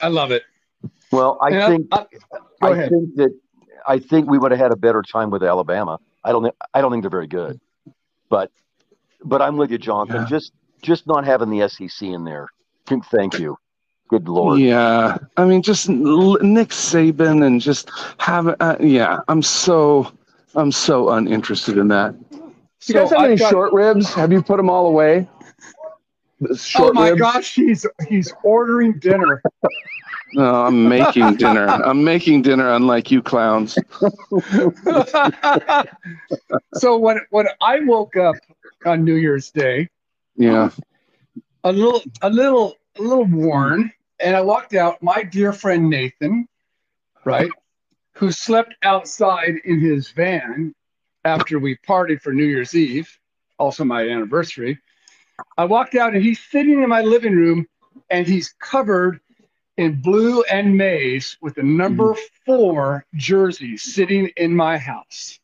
I 0.00 0.08
love 0.08 0.30
it. 0.30 0.42
well, 1.12 1.38
I 1.42 1.50
And 1.50 1.72
think 1.72 1.88
I- 1.92 2.06
go 2.62 2.72
I 2.72 2.88
think 2.88 3.14
that 3.16 3.34
I 3.86 3.98
think 3.98 4.28
we 4.30 4.38
would 4.38 4.50
have 4.52 4.60
had 4.60 4.72
a 4.72 4.76
better 4.76 5.02
time 5.02 5.30
with 5.30 5.42
Alabama. 5.42 5.98
I 6.26 6.32
don't 6.32 6.42
think 6.42 6.54
I 6.74 6.80
don't 6.80 6.90
think 6.90 7.02
they're 7.02 7.10
very 7.10 7.28
good, 7.28 7.60
but 8.28 8.50
but 9.24 9.40
I'm 9.40 9.56
with 9.56 9.70
you, 9.70 9.78
Jonathan. 9.78 10.22
Yeah. 10.22 10.26
Just 10.28 10.52
just 10.82 11.06
not 11.06 11.24
having 11.24 11.50
the 11.50 11.66
SEC 11.68 12.02
in 12.08 12.24
there. 12.24 12.48
Thank 13.10 13.38
you. 13.38 13.56
Good 14.08 14.28
lord. 14.28 14.60
Yeah, 14.60 15.16
I 15.36 15.44
mean, 15.44 15.62
just 15.62 15.88
Nick 15.88 16.68
Saban 16.68 17.44
and 17.44 17.60
just 17.60 17.90
have 18.18 18.54
uh, 18.60 18.76
yeah. 18.80 19.20
I'm 19.28 19.42
so 19.42 20.12
I'm 20.54 20.70
so 20.72 21.08
uninterested 21.10 21.78
in 21.78 21.88
that. 21.88 22.14
You 22.32 22.52
So 22.80 22.94
guys 22.94 23.10
have 23.10 23.18
I've 23.20 23.24
any 23.30 23.36
got- 23.36 23.50
short 23.50 23.72
ribs? 23.72 24.12
Have 24.14 24.30
you 24.32 24.42
put 24.42 24.58
them 24.58 24.68
all 24.70 24.86
away? 24.86 25.28
The 26.40 26.74
Oh 26.78 26.92
my 26.92 27.08
ribs? 27.10 27.20
gosh, 27.20 27.54
he's 27.54 27.86
he's 28.08 28.32
ordering 28.42 28.98
dinner. 28.98 29.42
No, 30.34 30.66
I'm 30.66 30.88
making 30.88 31.36
dinner. 31.36 31.66
I'm 31.68 32.04
making 32.04 32.42
dinner, 32.42 32.72
unlike 32.72 33.10
you 33.10 33.22
clowns. 33.22 33.78
so 36.74 36.98
when 36.98 37.20
when 37.30 37.46
I 37.60 37.80
woke 37.80 38.16
up 38.16 38.36
on 38.84 39.04
New 39.04 39.14
Year's 39.14 39.50
Day, 39.50 39.88
Yeah. 40.36 40.70
a 41.64 41.72
little 41.72 42.02
a 42.22 42.30
little 42.30 42.74
a 42.98 43.02
little 43.02 43.24
worn, 43.24 43.90
and 44.20 44.36
I 44.36 44.40
walked 44.42 44.74
out. 44.74 45.02
My 45.02 45.22
dear 45.22 45.52
friend 45.52 45.88
Nathan, 45.88 46.46
right, 47.24 47.50
who 48.12 48.30
slept 48.30 48.74
outside 48.82 49.54
in 49.64 49.80
his 49.80 50.10
van 50.10 50.74
after 51.24 51.58
we 51.58 51.76
partied 51.88 52.20
for 52.20 52.32
New 52.32 52.44
Year's 52.44 52.74
Eve, 52.74 53.10
also 53.58 53.84
my 53.84 54.08
anniversary. 54.08 54.78
I 55.56 55.64
walked 55.64 55.94
out 55.94 56.14
and 56.14 56.22
he's 56.22 56.40
sitting 56.40 56.82
in 56.82 56.88
my 56.88 57.02
living 57.02 57.34
room 57.34 57.66
and 58.10 58.26
he's 58.26 58.54
covered 58.60 59.20
in 59.76 60.00
blue 60.00 60.42
and 60.44 60.76
maize 60.76 61.36
with 61.40 61.54
the 61.54 61.62
number 61.62 62.14
mm. 62.14 62.18
four 62.44 63.04
jersey 63.14 63.76
sitting 63.76 64.30
in 64.36 64.54
my 64.54 64.78
house. 64.78 65.38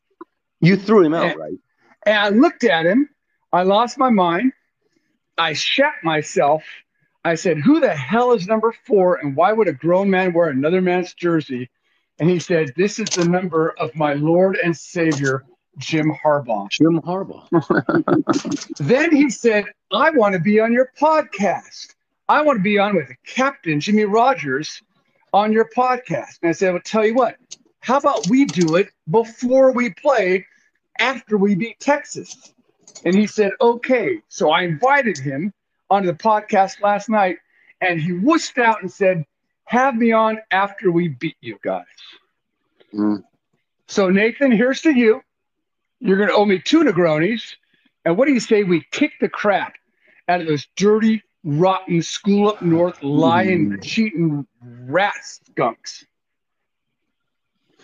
You 0.61 0.77
threw 0.77 1.05
him 1.05 1.15
out, 1.15 1.27
Yeah. 1.27 1.35
right? 1.35 1.59
And 2.07 2.17
I 2.17 2.29
looked 2.31 2.65
at 2.65 2.87
him. 2.87 3.09
I 3.53 3.63
lost 3.65 3.99
my 3.99 4.11
mind. 4.11 4.53
I 5.37 5.53
shat 5.53 5.95
myself. 6.03 6.65
I 7.25 7.35
said, 7.35 7.59
Who 7.59 7.81
the 7.81 7.95
hell 7.95 8.33
is 8.33 8.47
number 8.47 8.75
four? 8.87 9.17
And 9.17 9.37
why 9.37 9.53
would 9.53 9.69
a 9.69 9.73
grown 9.73 10.11
man 10.11 10.33
wear 10.33 10.49
another 10.49 10.81
man's 10.81 11.15
jersey? 11.15 11.71
And 12.19 12.29
he 12.29 12.39
said, 12.39 12.73
This 12.77 12.99
is 12.99 13.09
the 13.11 13.25
number 13.25 13.75
of 13.79 13.95
my 13.95 14.15
Lord 14.15 14.57
and 14.57 14.77
Savior, 14.77 15.45
Jim 15.79 16.13
Harbaugh. 16.25 16.69
Jim 16.71 17.01
Harbaugh. 17.01 17.47
Then 18.79 19.15
he 19.15 19.31
said, 19.31 19.65
I 19.93 20.11
want 20.11 20.35
to 20.35 20.41
be 20.41 20.61
on 20.61 20.73
your 20.73 20.91
podcast. 21.01 21.95
I 22.29 22.43
want 22.43 22.59
to 22.59 22.63
be 22.63 22.79
on 22.79 22.95
with 22.97 23.11
captain, 23.27 23.81
Jimmy 23.81 24.05
Rogers, 24.05 24.83
on 25.33 25.53
your 25.53 25.69
podcast. 25.77 26.39
And 26.43 26.51
I 26.51 26.53
said, 26.53 26.73
Well, 26.73 26.83
tell 26.85 27.07
you 27.07 27.15
what, 27.15 27.37
how 27.81 27.99
about 27.99 28.29
we 28.29 28.45
do 28.45 28.77
it 28.77 28.89
before 29.11 29.73
we 29.73 29.91
play 29.91 30.47
after 30.99 31.37
we 31.37 31.55
beat 31.55 31.81
Texas? 31.81 32.55
And 33.05 33.15
he 33.15 33.27
said, 33.27 33.53
Okay. 33.61 34.21
So 34.29 34.51
I 34.51 34.63
invited 34.63 35.19
him 35.19 35.53
onto 35.91 36.09
the 36.09 36.17
podcast 36.17 36.81
last 36.81 37.09
night, 37.09 37.39
and 37.81 38.01
he 38.01 38.13
whooshed 38.13 38.59
out 38.59 38.83
and 38.83 38.91
said, 38.91 39.25
Have 39.65 39.95
me 39.95 40.13
on 40.13 40.39
after 40.51 40.91
we 40.91 41.09
beat 41.09 41.37
you 41.41 41.59
guys. 41.63 41.85
Mm. 42.95 43.23
So, 43.89 44.09
Nathan, 44.09 44.53
here's 44.53 44.81
to 44.83 44.91
you. 44.91 45.23
You're 46.03 46.17
going 46.17 46.29
to 46.29 46.35
owe 46.35 46.45
me 46.45 46.59
two 46.59 46.83
Negronis. 46.83 47.55
And 48.05 48.17
what 48.17 48.27
do 48.27 48.33
you 48.33 48.41
say 48.41 48.65
we 48.65 48.85
kick 48.91 49.13
the 49.21 49.29
crap 49.29 49.75
out 50.29 50.41
of 50.41 50.49
those 50.49 50.67
dirty, 50.77 51.23
rotten, 51.45 52.03
school 52.03 52.49
up 52.49 52.61
north, 52.61 53.01
lying, 53.03 53.81
cheating 53.81 54.45
rat 54.61 55.15
skunks? 55.23 56.05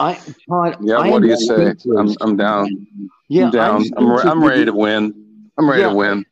I 0.00 0.14
Todd. 0.48 0.78
Yeah. 0.80 0.98
I 0.98 1.10
What 1.10 1.22
do 1.22 1.28
you 1.28 1.36
say? 1.36 1.74
I'm. 1.96 2.14
I'm 2.20 2.36
down. 2.36 2.86
Yeah, 3.28 3.46
I'm 3.46 3.50
down. 3.52 3.74
I'm, 3.96 4.10
re- 4.10 4.18
speechless 4.18 4.24
I'm 4.24 4.42
with 4.42 4.48
ready 4.50 4.64
to 4.64 4.72
win. 4.72 5.50
I'm 5.56 5.70
ready 5.70 5.82
Yeah. 5.82 5.90
to 5.90 5.94
win. 5.94 6.26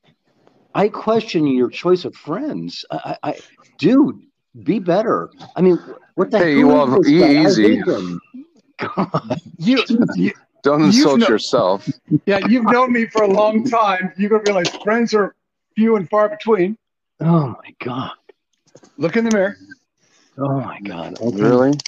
I 0.75 0.89
question 0.89 1.47
your 1.47 1.71
choice 1.71 2.05
of 2.05 2.15
friends. 2.17 2.85
I, 2.91 3.17
I, 3.23 3.31
I 3.31 3.41
dude, 3.79 4.21
be 4.65 4.81
better. 4.81 5.31
I 5.55 5.63
mean, 5.63 5.79
what 6.17 6.31
the 6.33 6.39
Hey, 6.39 6.55
who 6.55 6.67
well, 6.67 6.95
is 6.95 7.11
this 7.11 7.21
guy? 7.21 7.43
I 7.43 7.47
easy. 7.47 7.83
God. 8.79 9.33
You, 9.59 9.83
you, 10.17 10.33
Don't 10.67 10.83
insult 10.83 11.21
know- 11.21 11.29
yourself. 11.29 11.89
yeah, 12.27 12.41
you've 12.49 12.65
known 12.65 12.93
me 12.93 13.07
for 13.07 13.23
a 13.23 13.29
long 13.29 13.63
time. 13.63 14.13
You're 14.17 14.31
going 14.31 14.45
to 14.45 14.51
realize 14.51 14.69
friends 14.83 15.15
are 15.15 15.37
few 15.77 15.95
and 15.95 16.11
far 16.11 16.29
between. 16.29 16.77
Oh 17.21 17.55
my 17.63 17.73
god. 17.79 18.11
Look 18.97 19.17
in 19.17 19.25
the 19.25 19.31
mirror. 19.31 19.57
Oh 20.37 20.61
my 20.61 20.81
god. 20.81 21.21
Okay. 21.21 21.41
Really? 21.41 21.79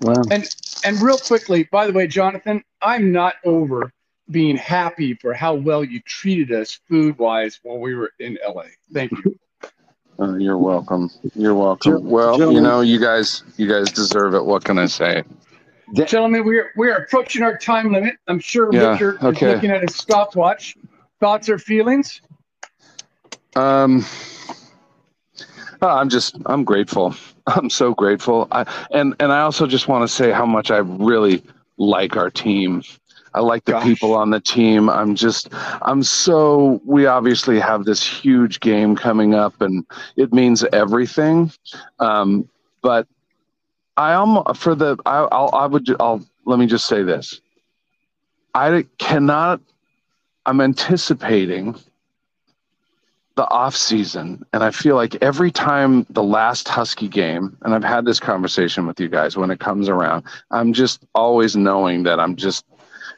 Wow. 0.00 0.22
And 0.32 0.44
and 0.84 1.00
real 1.00 1.18
quickly, 1.18 1.68
by 1.70 1.86
the 1.86 1.92
way, 1.92 2.08
Jonathan, 2.08 2.64
I'm 2.82 3.12
not 3.12 3.34
over 3.44 3.92
being 4.28 4.56
happy 4.56 5.14
for 5.14 5.32
how 5.32 5.54
well 5.54 5.84
you 5.84 6.00
treated 6.00 6.50
us 6.50 6.80
food 6.88 7.16
wise 7.16 7.60
while 7.62 7.78
we 7.78 7.94
were 7.94 8.10
in 8.18 8.36
LA. 8.44 8.64
Thank 8.92 9.12
you. 9.24 9.38
Uh, 10.18 10.34
you're 10.34 10.58
welcome. 10.58 11.10
You're 11.36 11.54
welcome. 11.54 11.92
Gen- 11.92 12.04
well, 12.04 12.52
you 12.52 12.60
know, 12.60 12.80
you 12.80 12.98
guys, 12.98 13.44
you 13.56 13.68
guys 13.68 13.92
deserve 13.92 14.34
it. 14.34 14.44
What 14.44 14.64
can 14.64 14.80
I 14.80 14.86
say? 14.86 15.22
Gentlemen, 15.94 16.44
we're 16.44 16.72
we're 16.76 16.96
approaching 16.96 17.42
our 17.42 17.56
time 17.56 17.92
limit. 17.92 18.16
I'm 18.28 18.38
sure 18.38 18.72
Yeah, 18.72 18.92
Richard 18.92 19.22
okay. 19.22 19.46
is 19.48 19.54
looking 19.54 19.70
at 19.70 19.82
his 19.82 19.96
stopwatch. 19.96 20.76
thoughts 21.20 21.48
or 21.48 21.58
feelings? 21.58 22.20
Um, 23.56 24.04
I'm 25.82 26.08
just 26.08 26.36
I'm 26.46 26.64
grateful. 26.64 27.14
I'm 27.46 27.70
so 27.70 27.94
grateful. 27.94 28.46
I, 28.52 28.66
and 28.92 29.14
and 29.20 29.32
I 29.32 29.40
also 29.40 29.66
just 29.66 29.88
want 29.88 30.02
to 30.02 30.08
say 30.08 30.30
how 30.30 30.46
much 30.46 30.70
I 30.70 30.78
really 30.78 31.42
like 31.76 32.16
our 32.16 32.30
team. 32.30 32.82
I 33.32 33.40
like 33.40 33.64
the 33.64 33.72
Gosh. 33.72 33.84
people 33.84 34.14
on 34.14 34.30
the 34.30 34.40
team. 34.40 34.88
I'm 34.90 35.14
just 35.14 35.48
I'm 35.82 36.02
so 36.02 36.80
we 36.84 37.06
obviously 37.06 37.60
have 37.60 37.84
this 37.84 38.04
huge 38.06 38.60
game 38.60 38.96
coming 38.96 39.34
up 39.34 39.60
and 39.60 39.84
it 40.16 40.32
means 40.32 40.64
everything. 40.72 41.52
Um, 41.98 42.48
but 42.82 43.06
I 44.00 44.12
am 44.12 44.54
for 44.54 44.74
the 44.74 44.96
I 45.04 45.18
I'll, 45.30 45.50
I 45.52 45.66
would 45.66 45.86
I'll 46.00 46.24
let 46.46 46.58
me 46.58 46.66
just 46.66 46.86
say 46.86 47.02
this. 47.02 47.40
I 48.54 48.86
cannot 48.98 49.60
I'm 50.46 50.60
anticipating 50.60 51.76
the 53.36 53.48
off 53.48 53.74
season 53.74 54.44
and 54.52 54.62
i 54.62 54.70
feel 54.70 54.96
like 54.96 55.14
every 55.22 55.50
time 55.50 56.04
the 56.10 56.22
last 56.22 56.68
husky 56.68 57.08
game 57.08 57.56
and 57.62 57.74
i've 57.74 57.84
had 57.84 58.04
this 58.04 58.20
conversation 58.20 58.86
with 58.86 59.00
you 59.00 59.08
guys 59.08 59.36
when 59.36 59.50
it 59.50 59.60
comes 59.60 59.88
around 59.88 60.24
i'm 60.50 60.74
just 60.74 61.06
always 61.14 61.56
knowing 61.56 62.02
that 62.02 62.20
i'm 62.20 62.36
just 62.36 62.66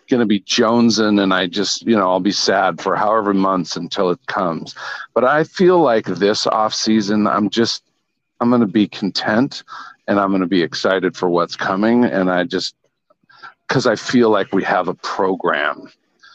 going 0.09 0.20
to 0.20 0.26
be 0.26 0.39
jonesing 0.41 1.20
and 1.20 1.33
i 1.35 1.47
just 1.47 1.83
you 1.87 1.97
know 1.97 2.09
i'll 2.09 2.20
be 2.20 2.30
sad 2.30 2.80
for 2.80 2.95
however 2.95 3.35
months 3.35 3.74
until 3.74 4.11
it 4.11 4.26
comes 4.26 4.76
but 5.14 5.24
i 5.24 5.43
feel 5.43 5.80
like 5.80 6.07
this 6.07 6.47
off 6.47 6.74
season 6.74 7.26
i'm 7.26 7.51
just 7.51 7.83
i'm 8.41 8.51
going 8.51 8.61
to 8.61 8.66
be 8.66 8.87
content 8.87 9.64
and 10.09 10.19
i'm 10.21 10.31
going 10.31 10.41
to 10.43 10.47
be 10.47 10.63
excited 10.63 11.17
for 11.17 11.29
what's 11.29 11.57
coming 11.57 12.05
and 12.05 12.31
i 12.31 12.45
just 12.45 12.75
because 13.69 13.87
i 13.87 13.95
feel 13.97 14.31
like 14.31 14.53
we 14.53 14.63
have 14.63 14.89
a 14.89 14.95
program 14.95 15.89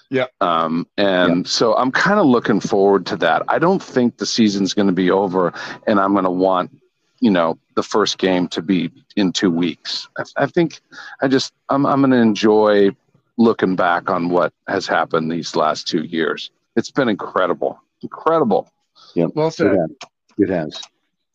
Yeah. 0.09 0.28
um, 0.41 0.88
and 0.97 1.45
so 1.47 1.76
I'm 1.76 1.91
kind 1.91 2.18
of 2.20 2.26
looking 2.26 2.61
forward 2.61 3.05
to 3.07 3.18
that. 3.18 3.43
I 3.49 3.59
don't 3.59 3.84
think 3.84 4.18
the 4.18 4.26
season's 4.26 4.74
going 4.74 4.88
to 4.88 4.93
be 4.93 5.11
over, 5.11 5.51
and 5.86 5.99
I'm 5.99 6.13
going 6.13 6.24
to 6.24 6.32
want, 6.32 6.72
you 7.20 7.30
know, 7.30 7.57
the 7.76 7.84
first 7.84 8.18
game 8.18 8.47
to 8.55 8.61
be 8.61 8.89
in 9.18 9.34
two 9.34 9.51
weeks. 9.51 10.07
I, 10.18 10.24
I 10.43 10.45
think 10.47 10.80
I 11.22 11.28
just 11.28 11.51
I'm 11.68 11.86
I'm 11.86 11.99
going 11.99 12.11
to 12.11 12.22
enjoy 12.22 12.95
looking 13.38 13.76
back 13.76 14.09
on 14.09 14.30
what 14.30 14.53
has 14.70 14.88
happened 14.88 15.30
these 15.30 15.57
last 15.57 15.89
two 15.89 16.03
years. 16.03 16.51
It's 16.78 16.89
been 16.89 17.09
incredible, 17.09 17.78
incredible. 18.01 18.72
Yeah. 19.13 19.28
Well 19.36 19.49
It 19.49 19.55
said. 19.55 19.76
has. 19.76 19.89
It 20.38 20.49
has. 20.49 20.82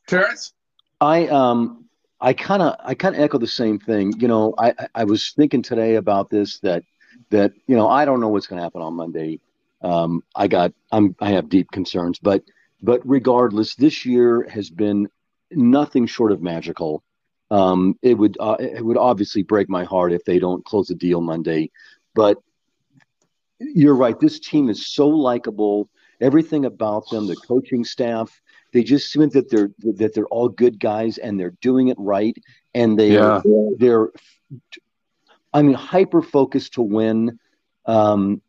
Terence? 0.08 0.54
I 0.98 1.26
um 1.28 1.81
I 2.22 2.32
kind 2.32 2.62
of 2.62 2.76
I 2.84 2.94
kind 2.94 3.16
of 3.16 3.20
echo 3.20 3.38
the 3.38 3.46
same 3.48 3.78
thing. 3.78 4.14
You 4.18 4.28
know, 4.28 4.54
I 4.58 4.74
I- 4.94 5.04
was 5.04 5.32
thinking 5.32 5.62
today 5.62 5.96
about 5.96 6.30
this 6.30 6.60
that 6.60 6.84
that 7.30 7.52
you 7.66 7.76
know 7.76 7.88
I 7.88 8.04
don't 8.04 8.20
know 8.20 8.28
what's 8.28 8.46
going 8.46 8.58
to 8.58 8.62
happen 8.62 8.82
on 8.82 8.94
Monday. 8.94 9.40
Um, 9.82 10.22
I 10.36 10.48
got 10.48 10.72
I'm 10.92 11.16
I 11.20 11.30
have 11.32 11.48
deep 11.48 11.70
concerns, 11.72 12.20
but 12.20 12.44
but 12.82 13.00
regardless, 13.04 13.74
this 13.74 14.06
year 14.06 14.46
has 14.48 14.70
been 14.70 15.08
nothing 15.50 16.06
short 16.06 16.32
of 16.32 16.42
magical. 16.42 17.02
Um, 17.50 17.98
it 18.02 18.14
would 18.14 18.36
uh, 18.40 18.56
it 18.60 18.84
would 18.84 18.96
obviously 18.96 19.42
break 19.42 19.68
my 19.68 19.84
heart 19.84 20.12
if 20.12 20.24
they 20.24 20.38
don't 20.38 20.64
close 20.64 20.88
the 20.88 20.94
deal 20.94 21.20
Monday, 21.20 21.70
but 22.14 22.38
you're 23.58 23.96
right. 23.96 24.18
This 24.18 24.40
team 24.40 24.70
is 24.70 24.86
so 24.86 25.08
likable. 25.08 25.88
Everything 26.20 26.64
about 26.66 27.08
them, 27.10 27.26
the 27.26 27.36
coaching 27.36 27.84
staff, 27.84 28.40
they 28.72 28.82
just 28.82 29.10
seem 29.10 29.28
that 29.30 29.50
they're 29.50 29.70
that 29.98 30.14
they're 30.14 30.26
all 30.26 30.48
good 30.48 30.78
guys 30.80 31.18
and 31.18 31.38
they're 31.38 31.54
doing 31.60 31.88
it 31.88 31.96
right 31.98 32.36
and 32.74 32.98
they 32.98 33.12
Yeah. 33.14 33.40
they're 33.78 34.10
I 35.52 35.62
mean 35.62 35.74
hyper 35.74 36.22
focused 36.22 36.74
to 36.74 36.82
win. 36.82 37.38
Um, 37.86 38.40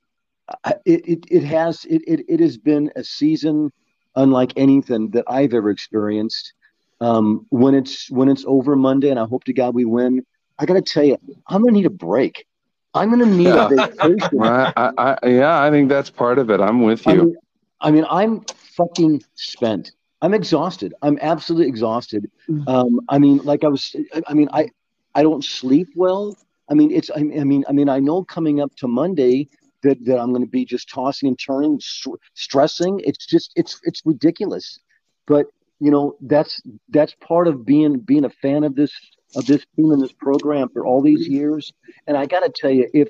it, 0.86 1.01
it 1.07 1.19
it 1.30 1.43
has 1.43 1.86
it, 1.86 2.01
it 2.07 2.26
it 2.28 2.39
has 2.39 2.57
been 2.57 2.91
a 2.95 3.03
season 3.03 3.71
unlike 4.15 4.53
anything 4.57 5.09
that 5.11 5.26
I've 5.28 5.53
ever 5.53 5.69
experienced. 5.69 6.53
Um, 7.01 7.45
when 7.49 7.74
it's 7.76 8.09
when 8.11 8.30
it's 8.30 8.45
over 8.47 8.76
Monday, 8.76 9.09
and 9.09 9.19
I 9.19 9.26
hope 9.26 9.43
to 9.45 9.53
God 9.53 9.76
we 9.76 9.86
win. 9.86 10.24
I 10.59 10.65
got 10.65 10.76
to 10.76 10.82
tell 10.82 11.03
you, 11.03 11.17
I'm 11.47 11.61
gonna 11.61 11.74
need 11.74 11.86
a 11.86 11.89
break. 11.89 12.45
I'm 12.93 13.09
gonna 13.09 13.26
need 13.26 13.47
Yeah. 13.47 13.65
a 13.65 13.69
vacation. 13.69 14.30
I, 14.39 14.71
I, 14.78 15.17
I, 15.24 15.28
yeah, 15.28 15.61
I 15.61 15.69
think 15.71 15.89
that's 15.89 16.09
part 16.09 16.38
of 16.38 16.49
it. 16.49 16.61
I'm 16.61 16.84
with 16.84 17.05
I 17.07 17.13
you. 17.13 17.21
mean, 17.24 17.36
I 17.82 17.91
mean, 17.91 18.05
I'm 18.09 18.45
fucking 18.78 19.24
spent. 19.36 19.91
I'm 20.24 20.34
exhausted. 20.34 20.93
I'm 21.01 21.19
absolutely 21.21 21.67
exhausted. 21.67 22.32
Um, 22.67 23.01
I 23.09 23.19
mean, 23.19 23.38
like 23.43 23.63
I 23.63 23.67
was. 23.67 23.95
I- 24.15 24.24
I 24.28 24.34
mean, 24.34 24.49
I 24.53 24.69
I 25.15 25.21
don't 25.21 25.43
sleep 25.43 25.89
well. 25.95 26.36
I 26.71 26.74
mean, 26.74 26.91
it's. 26.91 27.09
I 27.11 27.19
I 27.19 27.43
mean, 27.51 27.63
I 27.69 27.74
mean, 27.74 27.89
I 27.89 27.99
know 27.99 28.24
coming 28.24 28.61
up 28.61 28.74
to 28.78 28.88
Monday 28.88 29.49
that 29.84 30.03
that 30.05 30.17
I'm 30.19 30.32
going 30.32 30.45
to 30.49 30.49
be 30.49 30.65
just 30.65 30.89
tossing 30.89 31.28
and 31.28 31.38
turning, 31.38 31.80
str- 31.82 32.21
stressing. 32.36 33.01
It's 33.03 33.26
just. 33.26 33.51
It's 33.55 33.80
it's 33.84 34.01
ridiculous. 34.05 34.80
But 35.28 35.47
you 35.80 35.91
know, 35.91 36.15
that's 36.21 36.61
that's 36.89 37.13
part 37.19 37.47
of 37.49 37.65
being 37.65 37.99
being 37.99 38.26
a 38.26 38.30
fan 38.30 38.63
of 38.63 38.76
this 38.76 38.93
of 39.36 39.45
this 39.45 39.65
team 39.76 39.91
and 39.91 40.01
this 40.01 40.13
program 40.13 40.69
for 40.69 40.86
all 40.86 41.01
these 41.01 41.28
years. 41.28 41.74
And 42.07 42.15
I 42.17 42.26
got 42.28 42.41
to 42.41 42.49
tell 42.55 42.71
you, 42.71 42.88
if 42.93 43.09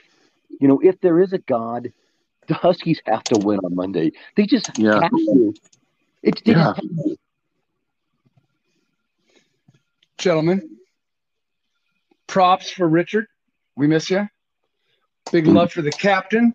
you 0.60 0.68
know, 0.68 0.80
if 0.84 1.00
there 1.02 1.20
is 1.22 1.34
a 1.34 1.40
God, 1.40 1.92
the 2.48 2.56
Huskies 2.56 3.02
have 3.06 3.24
to 3.26 3.38
win 3.38 3.60
on 3.60 3.76
Monday. 3.76 4.14
They 4.36 4.46
just 4.48 4.72
Yeah. 4.78 5.00
have 5.02 5.12
to. 5.12 5.54
It's 6.24 6.42
they 6.42 6.54
Yeah. 6.54 6.64
just 6.64 6.76
have 6.78 6.86
to. 7.06 7.18
Gentlemen, 10.18 10.78
props 12.28 12.70
for 12.70 12.88
Richard. 12.88 13.26
We 13.76 13.88
miss 13.88 14.10
you. 14.10 14.28
Big 15.32 15.48
love 15.48 15.72
for 15.72 15.82
the 15.82 15.92
captain. 15.92 16.54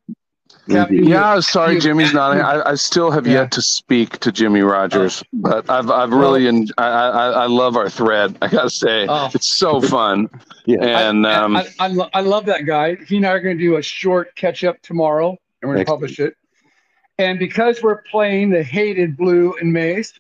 Captain, 0.71 0.97
you- 0.97 1.09
Yeah, 1.11 1.41
sorry, 1.41 1.75
you- 1.75 1.81
Jimmy's 1.81 2.15
not. 2.15 2.37
I, 2.39 2.71
I 2.71 2.75
still 2.77 3.11
have 3.11 3.27
Yeah. 3.27 3.41
yet 3.43 3.53
to 3.53 3.63
speak 3.63 4.19
to 4.21 4.33
Jimmy 4.33 4.61
Rogers, 4.63 5.23
but 5.33 5.69
I've 5.69 5.91
I've 5.91 6.13
really 6.13 6.47
en- 6.47 6.69
I, 6.79 6.87
I 6.87 7.31
I 7.31 7.47
love 7.47 7.77
our 7.77 7.91
thread. 7.91 8.37
I 8.41 8.49
gotta 8.49 8.71
say, 8.71 9.07
Oh. 9.09 9.31
it's 9.35 9.49
so 9.49 9.81
fun. 9.81 10.29
Yeah. 10.65 11.09
And 11.09 11.27
I, 11.27 11.35
um, 11.35 11.57
I, 11.57 11.67
I, 11.79 11.89
lo- 11.89 12.09
I 12.15 12.21
love 12.21 12.47
that 12.47 12.65
guy. 12.65 12.97
He 13.07 13.17
and 13.19 13.27
I 13.27 13.31
are 13.33 13.41
going 13.41 13.59
to 13.59 13.63
do 13.63 13.77
a 13.77 13.83
short 13.83 14.35
catch 14.37 14.65
up 14.65 14.81
tomorrow, 14.83 15.31
and 15.31 15.69
we're 15.69 15.75
going 15.75 15.77
to 15.87 15.93
Excellent. 15.93 16.01
publish 16.01 16.21
it. 16.21 16.35
And 17.19 17.39
because 17.39 17.83
we're 17.83 18.03
playing 18.03 18.51
the 18.51 18.63
hated 18.63 19.17
blue 19.17 19.55
and 19.61 19.73
maize, 19.73 20.19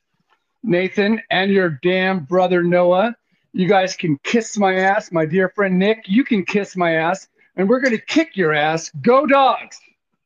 Nathan 0.65 1.21
and 1.31 1.51
your 1.53 1.79
damn 1.83 2.25
brother 2.25 2.63
Noah, 2.65 3.15
you 3.53 3.69
guys 3.69 3.97
can 3.97 4.19
kiss 4.25 4.59
my 4.59 4.75
ass. 4.75 5.13
My 5.13 5.25
dear 5.25 5.49
friend 5.51 5.79
Nick, 5.79 6.05
you 6.07 6.25
can 6.25 6.45
kiss 6.45 6.77
my 6.77 6.95
ass, 6.95 7.29
and 7.57 7.69
we're 7.69 7.81
going 7.81 7.97
to 7.97 8.05
kick 8.05 8.37
your 8.37 8.53
ass. 8.53 8.91
Go 9.01 9.27
dogs! 9.27 9.81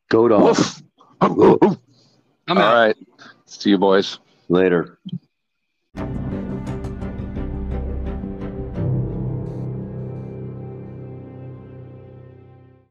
Go 0.09 0.29
dogs. 0.29 0.83
woof. 1.23 1.61
I'm 2.49 2.59
All 2.59 2.64
out. 2.64 2.75
right, 2.75 2.97
see 3.45 3.70
you 3.70 3.79
boys. 3.79 4.18
Later. 4.49 4.99